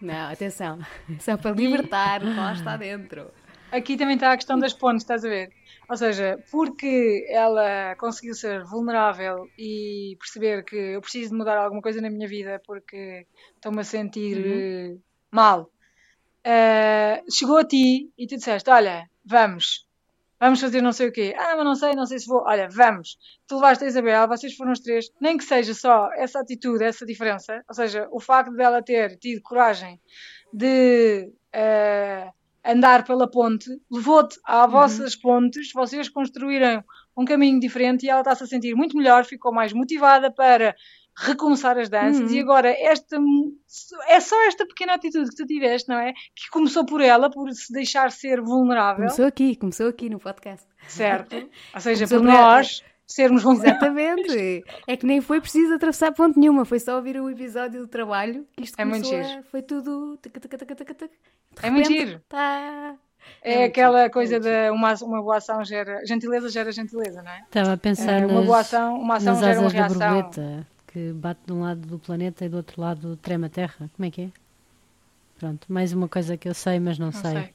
[0.00, 0.78] Não, atenção.
[1.20, 3.30] Só para libertar lá está dentro.
[3.70, 5.52] Aqui também está a questão das pontes, estás a ver?
[5.88, 11.82] Ou seja, porque ela conseguiu ser vulnerável e perceber que eu preciso de mudar alguma
[11.82, 14.60] coisa na minha vida porque estou-me a sentir uhum.
[14.60, 14.96] Eh,
[15.30, 15.70] mal.
[16.46, 19.86] Uh, chegou a ti e tu disseste: Olha, vamos,
[20.40, 21.34] vamos fazer não sei o quê.
[21.38, 22.42] Ah, mas não sei, não sei se vou.
[22.46, 23.18] Olha, vamos.
[23.46, 25.10] Tu levaste a Isabel, vocês foram os três.
[25.20, 29.42] Nem que seja só essa atitude, essa diferença, ou seja, o facto dela ter tido
[29.42, 30.00] coragem
[30.52, 32.32] de uh,
[32.64, 34.70] andar pela ponte, levou-te a uhum.
[34.70, 36.82] vossas pontes, vocês construíram
[37.16, 40.74] um caminho diferente e ela está-se a sentir muito melhor, ficou mais motivada para
[41.16, 42.36] recomeçar as danças uhum.
[42.36, 43.18] e agora esta
[44.08, 46.12] é só esta pequena atitude que tu tiveste, não é?
[46.12, 49.04] Que começou por ela, por se deixar ser vulnerável.
[49.04, 50.66] Começou aqui, começou aqui no podcast.
[50.88, 51.36] Certo.
[51.74, 54.32] Ou seja, começou por nós sermos vulneráveis.
[54.32, 54.64] Exatamente.
[54.86, 58.46] É que nem foi preciso atravessar ponto nenhuma, foi só ouvir o episódio do trabalho
[58.56, 59.26] que isto é muito giro.
[59.26, 60.18] A, foi tudo.
[61.62, 62.20] é muito giro.
[62.28, 62.94] Tá...
[63.42, 66.04] É, é aquela giro, coisa é de uma, uma boa ação gera.
[66.06, 67.42] Gentileza gera gentileza, não é?
[67.42, 68.22] Estava a pensar.
[68.22, 70.30] É, uma boa ação, uma ação gera uma reação
[70.92, 73.90] que bate de um lado do planeta e do outro lado trema a Terra.
[73.96, 74.28] Como é que é?
[75.38, 77.54] Pronto, mais uma coisa que eu sei, mas não, não sei.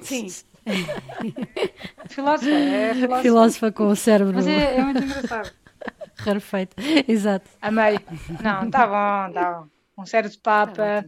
[0.00, 0.30] sei.
[0.30, 0.44] Sim.
[2.08, 3.22] filósofa, é filósofa.
[3.22, 4.34] Filósofa com o cérebro.
[4.34, 5.52] Mas é, é muito engraçado.
[6.16, 6.76] Rarefeito,
[7.06, 7.50] exato.
[7.60, 7.98] Amei.
[8.42, 9.68] Não, tá bom, tá bom.
[10.02, 10.72] Um cérebro de papa.
[10.74, 11.04] Tá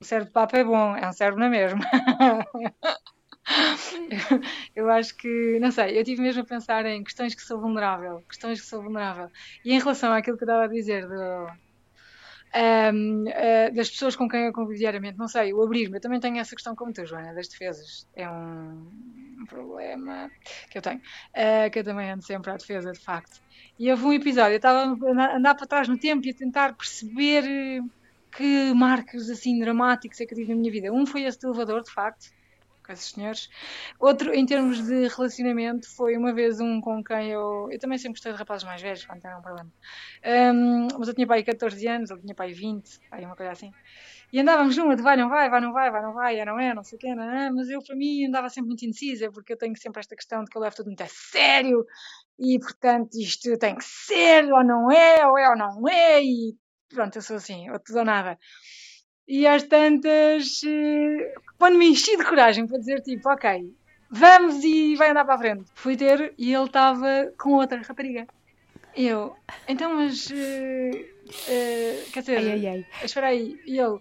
[0.00, 1.80] um cérebro de papa é bom, é um cérebro na mesma.
[4.74, 8.22] eu acho que, não sei, eu tive mesmo a pensar em questões que sou vulnerável,
[8.28, 9.30] questões que sou vulnerável.
[9.64, 11.46] E em relação àquilo que eu estava a dizer do,
[12.56, 16.00] um, uh, eh, das pessoas com quem eu convivo diariamente, não sei, o abrir-me, eu
[16.00, 18.06] também tenho essa questão como tu, Joana, das defesas.
[18.14, 20.30] É um, problema
[20.70, 23.40] que eu tenho, uh, que eu também ando sempre à defesa, de facto.
[23.78, 26.74] E houve um episódio, eu estava a andar para trás no tempo e a tentar
[26.74, 27.44] perceber
[28.36, 30.92] que marcos assim dramáticos é que eu tive na minha vida.
[30.92, 32.30] Um foi esse de elevador, de facto,
[32.86, 33.50] com esses senhores.
[33.98, 37.68] Outro, em termos de relacionamento, foi uma vez um com quem eu.
[37.70, 39.70] Eu também sempre gostei de rapazes mais velhos, quando era um problema.
[40.24, 43.72] Um, mas eu tinha pai 14 anos, ele tinha pai 20, pai, uma coisa assim.
[44.32, 46.58] E andávamos numa de vai, não vai, vai, não vai, vai, não vai, é, não
[46.58, 49.30] é, não sei o quê, não é, mas eu, para mim, andava sempre muito indecisa,
[49.30, 51.86] porque eu tenho sempre esta questão de que eu levo tudo muito a sério
[52.38, 56.56] e, portanto, isto tem que ser, ou não é, ou é ou não é, e
[56.88, 58.38] pronto, eu sou assim, ou tudo ou nada.
[59.28, 63.74] E às tantas, eh, quando me enchi de coragem para dizer tipo, ok,
[64.10, 65.64] vamos e vai andar para a frente.
[65.74, 68.26] Fui ter e ele estava com outra rapariga.
[68.96, 69.36] E eu,
[69.68, 70.30] então, mas.
[70.30, 72.86] Uh, uh, quer dizer, ai, ai, ai.
[73.04, 73.60] espera aí.
[73.66, 73.98] E ele,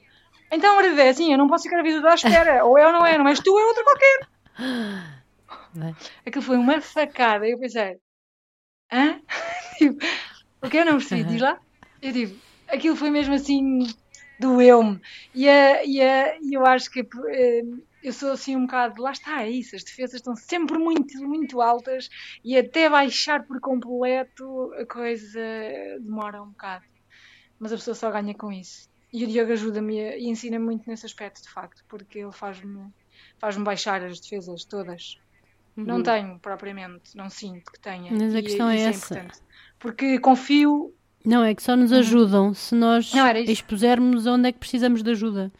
[0.52, 2.64] então, Maria é assim, eu não posso ficar a vida da espera.
[2.66, 4.28] ou é ou não é, não és tu, é outra qualquer.
[6.26, 7.48] Aquilo foi uma facada.
[7.48, 7.98] Eu pensei,
[8.92, 9.20] hã?
[9.78, 10.06] tipo,
[10.62, 11.24] o que eu não percebi?
[11.26, 11.60] Diz lá.
[12.02, 13.88] Eu digo, aquilo foi mesmo assim
[14.40, 15.02] doeu-me.
[15.34, 16.00] E, e,
[16.42, 17.64] e eu acho que eh,
[18.04, 21.62] eu sou assim um bocado, lá está, é isso, as defesas estão sempre muito, muito
[21.62, 22.10] altas
[22.44, 25.42] e até baixar por completo a coisa
[26.00, 26.86] demora um bocado.
[27.60, 28.88] Mas a pessoa só ganha com isso.
[29.12, 32.92] E o Diogo ajuda-me e ensina-me muito nesse aspecto, de facto, porque ele faz-me
[33.40, 35.18] faz baixar as defesas todas.
[35.76, 35.86] Uhum.
[35.86, 38.12] Não tenho propriamente, não sinto que tenha.
[38.12, 39.28] Mas a questão é, é essa.
[39.80, 40.94] porque confio
[41.26, 42.00] não, é que só nos uhum.
[42.00, 43.12] ajudam se nós
[43.48, 45.52] expusermos onde é que precisamos de ajuda.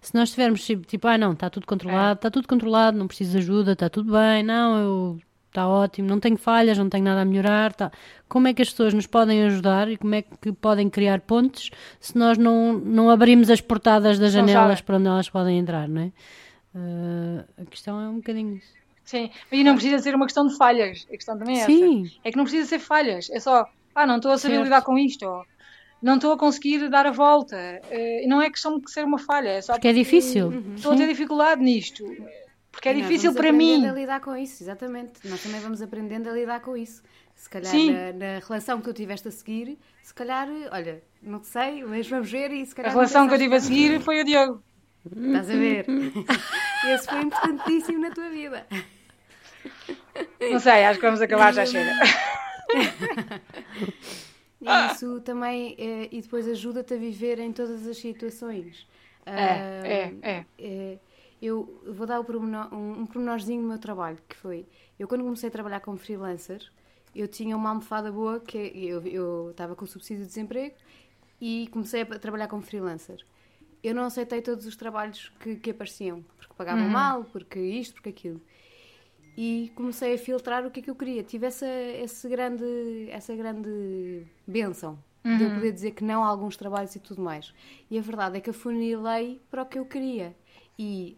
[0.00, 2.30] Se nós estivermos tipo, tipo ah não, está tudo controlado, está é.
[2.30, 6.36] tudo controlado, não preciso de ajuda, está tudo bem, não, eu está ótimo, não tenho
[6.36, 7.72] falhas, não tenho nada a melhorar.
[7.74, 7.90] Tá.
[8.28, 11.70] Como é que as pessoas nos podem ajudar e como é que podem criar pontes
[11.98, 16.02] se nós não, não abrimos as portadas das janelas para onde elas podem entrar, não
[16.02, 16.12] é?
[16.72, 18.80] Uh, a questão é um bocadinho isso.
[19.04, 22.04] Sim, e não precisa ser uma questão de falhas, a questão também é Sim.
[22.04, 22.14] essa.
[22.22, 24.64] É que não precisa ser falhas, é só ah, não estou a saber certo.
[24.64, 25.44] lidar com isto,
[26.02, 27.56] não estou a conseguir dar a volta.
[27.90, 30.52] Uh, não é questão de ser uma falha, é só porque, porque é difícil.
[30.74, 32.04] Estou a ter dificuldade nisto.
[32.72, 33.86] Porque é difícil para mim.
[33.86, 35.12] a lidar com isso, exatamente.
[35.28, 37.02] Nós também vamos aprendendo a lidar com isso.
[37.34, 41.82] Se calhar na, na, relação que eu tiveste a seguir, se calhar, olha, não sei,
[41.84, 42.90] mas vamos ver e se calhar.
[42.90, 44.62] A relação que eu tive a seguir foi o Diogo.
[45.04, 45.86] Estás a ver?
[46.88, 48.66] Esse foi importantíssimo na tua vida.
[50.50, 51.90] Não sei, acho que vamos acabar, já chega.
[54.92, 58.86] Isso também, é, e depois ajuda-te a viver em todas as situações.
[59.24, 60.44] É, é, é.
[60.58, 60.98] é
[61.40, 64.66] eu vou dar um, pormenor, um, um pormenorzinho do meu trabalho, que foi,
[64.98, 66.70] eu quando comecei a trabalhar como freelancer,
[67.14, 70.74] eu tinha uma almofada boa, que eu, eu estava com o subsídio de desemprego
[71.40, 73.24] e comecei a trabalhar como freelancer.
[73.82, 76.90] Eu não aceitei todos os trabalhos que, que apareciam, porque pagavam uhum.
[76.90, 78.40] mal, porque isto, porque aquilo.
[79.36, 81.22] E comecei a filtrar o que é que eu queria.
[81.22, 85.36] Tive essa, esse grande, essa grande benção uhum.
[85.36, 85.54] de eu uhum.
[85.56, 87.52] poder dizer que não a alguns trabalhos e tudo mais.
[87.90, 90.34] E a verdade é que afunilei para o que eu queria.
[90.78, 91.16] E,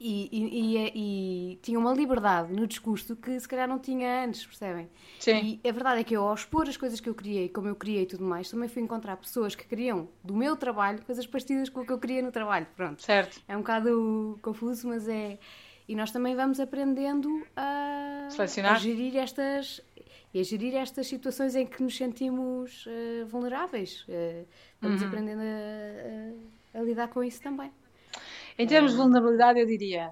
[0.00, 4.46] e, e, e, e, tinha uma liberdade no discurso que se calhar não tinha antes,
[4.46, 4.88] percebem?
[5.18, 5.60] Sim.
[5.62, 7.74] E a verdade é que eu, ao expor as coisas que eu criei, como eu
[7.74, 11.68] criei e tudo mais, também fui encontrar pessoas que queriam do meu trabalho coisas parecidas
[11.68, 12.66] com o que eu queria no trabalho.
[12.76, 13.02] Pronto.
[13.02, 13.40] Certo.
[13.46, 15.38] É um bocado confuso, mas é.
[15.88, 18.28] E nós também vamos aprendendo a,
[18.64, 19.80] a gerir estas
[20.34, 24.04] e a gerir estas situações em que nos sentimos uh, vulneráveis.
[24.08, 24.46] Uh,
[24.80, 25.08] vamos uhum.
[25.08, 27.72] aprendendo a, a, a, lidar com isso também.
[28.58, 30.10] Em termos de vulnerabilidade, eu diria: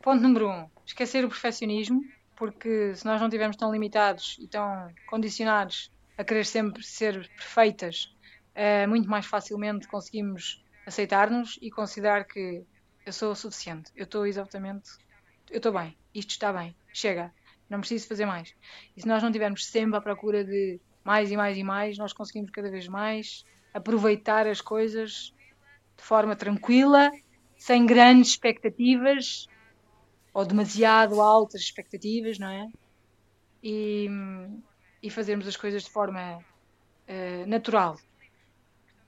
[0.00, 2.04] ponto número um, esquecer o perfeccionismo,
[2.36, 8.14] porque se nós não estivermos tão limitados e tão condicionados a querer sempre ser perfeitas,
[8.54, 12.62] uh, muito mais facilmente conseguimos aceitar-nos e considerar que
[13.08, 14.90] eu sou o suficiente, eu estou exatamente,
[15.50, 17.32] eu estou bem, isto está bem, chega,
[17.68, 18.54] não preciso fazer mais.
[18.94, 22.12] E se nós não estivermos sempre à procura de mais e mais e mais, nós
[22.12, 25.32] conseguimos cada vez mais aproveitar as coisas
[25.96, 27.10] de forma tranquila
[27.56, 29.46] sem grandes expectativas
[30.34, 32.68] ou demasiado altas expectativas, não é?
[33.62, 34.06] E,
[35.02, 37.98] e fazermos as coisas de forma uh, natural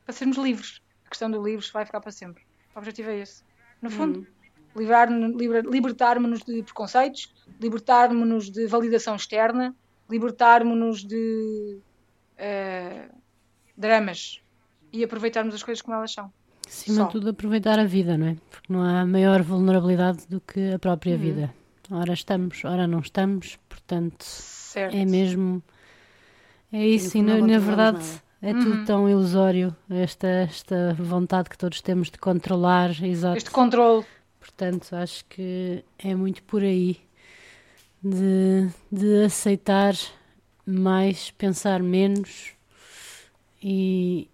[0.07, 0.81] para sermos livres.
[1.05, 2.43] A questão do livros vai ficar para sempre.
[2.75, 3.50] O objetivo é esse.
[3.81, 4.27] No fundo,
[4.77, 5.37] hum.
[5.71, 9.75] libertar-nos de preconceitos, libertar-nos de validação externa,
[10.09, 11.79] libertar-nos de
[12.39, 13.15] uh,
[13.77, 14.43] dramas
[14.93, 16.33] e aproveitarmos as coisas como elas são.
[16.67, 18.37] Acima de tudo, aproveitar a vida, não é?
[18.49, 21.21] Porque não há maior vulnerabilidade do que a própria uhum.
[21.21, 21.55] vida.
[21.91, 24.97] Ora estamos, ora não estamos, portanto, certo.
[24.97, 25.61] é mesmo.
[26.73, 28.05] É isso, e na, na verdade.
[28.43, 28.61] É uhum.
[28.61, 33.37] tudo tão ilusório, esta, esta vontade que todos temos de controlar, exato.
[33.37, 34.05] Este controle.
[34.39, 36.99] Portanto, acho que é muito por aí
[38.03, 39.95] de, de aceitar
[40.65, 42.55] mais, pensar menos
[43.63, 44.29] e,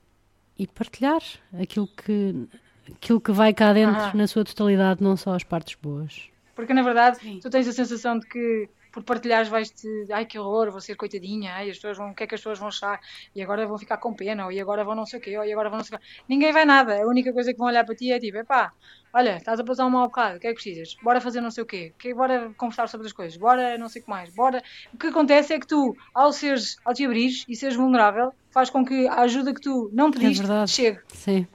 [0.56, 1.22] e partilhar
[1.60, 2.48] aquilo que,
[2.94, 4.12] aquilo que vai cá dentro ah.
[4.14, 6.30] na sua totalidade, não só as partes boas.
[6.54, 7.40] Porque na verdade Sim.
[7.42, 11.52] tu tens a sensação de que por partilhares vais-te, ai que horror, vou ser coitadinha,
[11.52, 12.98] ai, as pessoas vão, o que é que as pessoas vão achar?
[13.34, 15.44] E agora vão ficar com pena, ou e agora vão não sei o quê, ou
[15.44, 16.06] e agora vão não sei o quê.
[16.26, 18.72] Ninguém vai nada, a única coisa que vão olhar para ti é tipo, epá,
[19.12, 20.96] olha, estás a passar um mau bocado, o que é que precisas?
[21.02, 24.00] Bora fazer não sei o quê, que, bora conversar sobre as coisas, bora não sei
[24.00, 24.62] o que mais, bora.
[24.94, 28.70] O que acontece é que tu, ao, seres, ao te abrires e seres vulnerável, faz
[28.70, 31.00] com que a ajuda que tu não pediste é chegue.
[31.08, 31.46] Sim,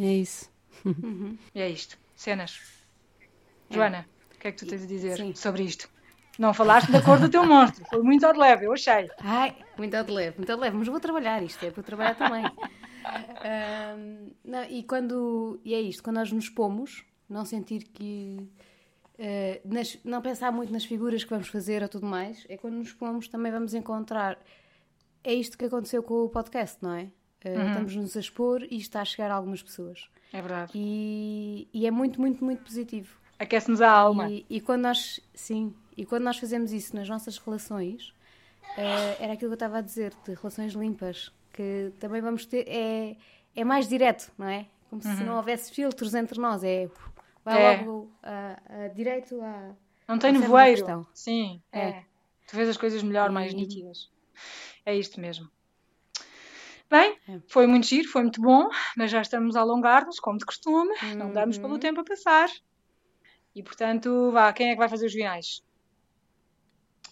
[0.00, 0.50] é isso.
[0.84, 1.38] Uhum.
[1.54, 1.96] É isto.
[2.16, 2.60] Cenas.
[3.70, 3.74] É.
[3.74, 5.32] Joana, o que é que tu tens a dizer Sim.
[5.36, 5.88] sobre isto?
[6.38, 9.10] Não falaste da cor do teu monstro, foi muito ao de leve, eu achei.
[9.18, 11.80] Ai, muito ao de leve, muito ao de leve, mas vou trabalhar isto, é para
[11.80, 12.44] eu trabalhar também.
[13.98, 18.48] um, não, e quando, e é isto, quando nós nos pomos, não sentir que.
[19.18, 22.74] Uh, nas, não pensar muito nas figuras que vamos fazer ou tudo mais, é quando
[22.74, 24.38] nos pomos também vamos encontrar.
[25.24, 27.10] É isto que aconteceu com o podcast, não é?
[27.44, 27.68] Uh, uhum.
[27.68, 30.08] Estamos-nos a expor e está a chegar a algumas pessoas.
[30.32, 30.72] É verdade.
[30.74, 33.18] E, e é muito, muito, muito positivo.
[33.38, 34.30] Aquece-nos a alma.
[34.30, 38.10] E, e, quando nós, sim, e quando nós fazemos isso nas nossas relações,
[38.76, 42.68] uh, era aquilo que eu estava a dizer, de relações limpas, que também vamos ter,
[42.68, 43.16] é,
[43.56, 44.66] é mais direto, não é?
[44.88, 45.16] Como uhum.
[45.16, 46.88] se não houvesse filtros entre nós, é
[47.44, 47.76] vai é.
[47.78, 49.74] logo a, a direito a.
[50.06, 51.04] Não tem nevoeiro.
[51.12, 51.80] Sim, é.
[51.80, 52.04] é.
[52.46, 54.08] Tu vês as coisas melhor, mais nítidas.
[54.86, 55.50] É isto mesmo.
[56.88, 57.40] Bem, é.
[57.48, 61.14] foi muito giro, foi muito bom, mas já estamos a alongar-nos, como de costume, uhum.
[61.16, 62.48] não damos pelo tempo a passar.
[63.52, 65.66] E portanto, vá, quem é que vai fazer os finais?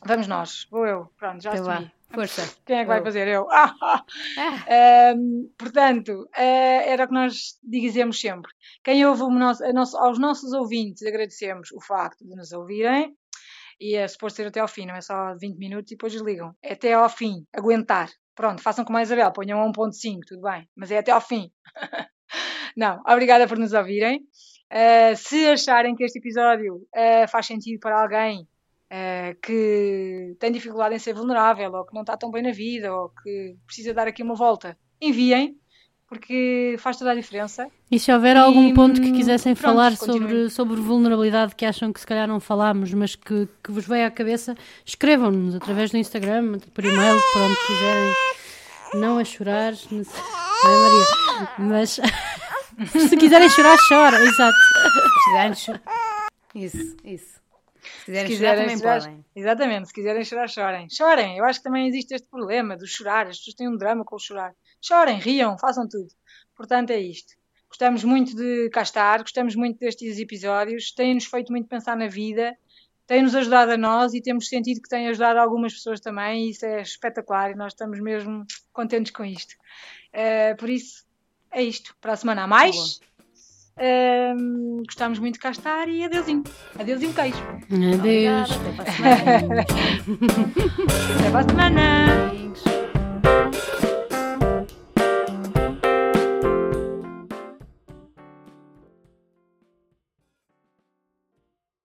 [0.07, 1.92] Vamos nós, vou eu, pronto, já então assumi.
[2.11, 2.57] Força.
[2.64, 3.26] Quem é que vai fazer?
[3.28, 3.46] Eu.
[3.50, 4.04] Ah, ah.
[4.38, 5.14] Ah.
[5.16, 8.50] Um, portanto, uh, era o que nós dizemos sempre.
[8.84, 13.14] Quem ouve nosso, nosso, aos nossos ouvintes, agradecemos o facto de nos ouvirem.
[13.80, 16.54] E é suposto ser até ao fim, não é só 20 minutos e depois desligam.
[16.62, 18.09] É até ao fim, aguentar.
[18.34, 20.66] Pronto, façam como a Isabel, ponham a 1.5, tudo bem.
[20.74, 21.50] Mas é até ao fim.
[22.76, 24.20] não, obrigada por nos ouvirem.
[24.72, 28.48] Uh, se acharem que este episódio uh, faz sentido para alguém
[28.91, 32.95] uh, que tem dificuldade em ser vulnerável, ou que não está tão bem na vida,
[32.95, 35.57] ou que precisa dar aqui uma volta, enviem,
[36.09, 37.66] porque faz toda a diferença.
[37.91, 41.93] E se houver e, algum ponto que quisessem pronto, falar sobre, sobre vulnerabilidade que acham
[41.93, 45.97] que se calhar não falámos, mas que, que vos veio à cabeça, escrevam-nos através do
[45.97, 48.12] Instagram, por e-mail, por onde quiserem.
[48.95, 50.22] Não a chorar, não sei,
[50.64, 52.01] Maria, mas
[53.09, 54.57] se quiserem chorar, choram, exato.
[54.57, 55.82] Se quiserem chorar.
[56.55, 57.45] Isso, isso.
[57.87, 59.24] Se quiserem, se quiserem chorar, também chorar, podem.
[59.34, 60.91] Exatamente, se quiserem chorar, chorem.
[60.91, 64.05] Chorem, eu acho que também existe este problema do chorar, as pessoas têm um drama
[64.05, 64.55] com o chorar.
[64.80, 66.09] Chorem, riam, façam tudo.
[66.55, 67.34] Portanto, é isto.
[67.68, 72.57] Gostamos muito de cá estar, gostamos muito destes episódios, têm-nos feito muito pensar na vida,
[73.07, 76.64] têm-nos ajudado a nós e temos sentido que têm ajudado algumas pessoas também, e isso
[76.64, 79.55] é espetacular e nós estamos mesmo contentes com isto.
[80.14, 81.05] Uh, por isso,
[81.51, 81.95] é isto.
[82.01, 83.01] Para a semana a mais.
[83.79, 86.43] Uh, gostamos muito de cá estar e adeusinho.
[86.79, 87.43] Adeusinho queijo.
[87.70, 88.51] Adeus.
[88.51, 89.66] Obrigada, até para a semana.
[91.18, 92.33] até para a semana.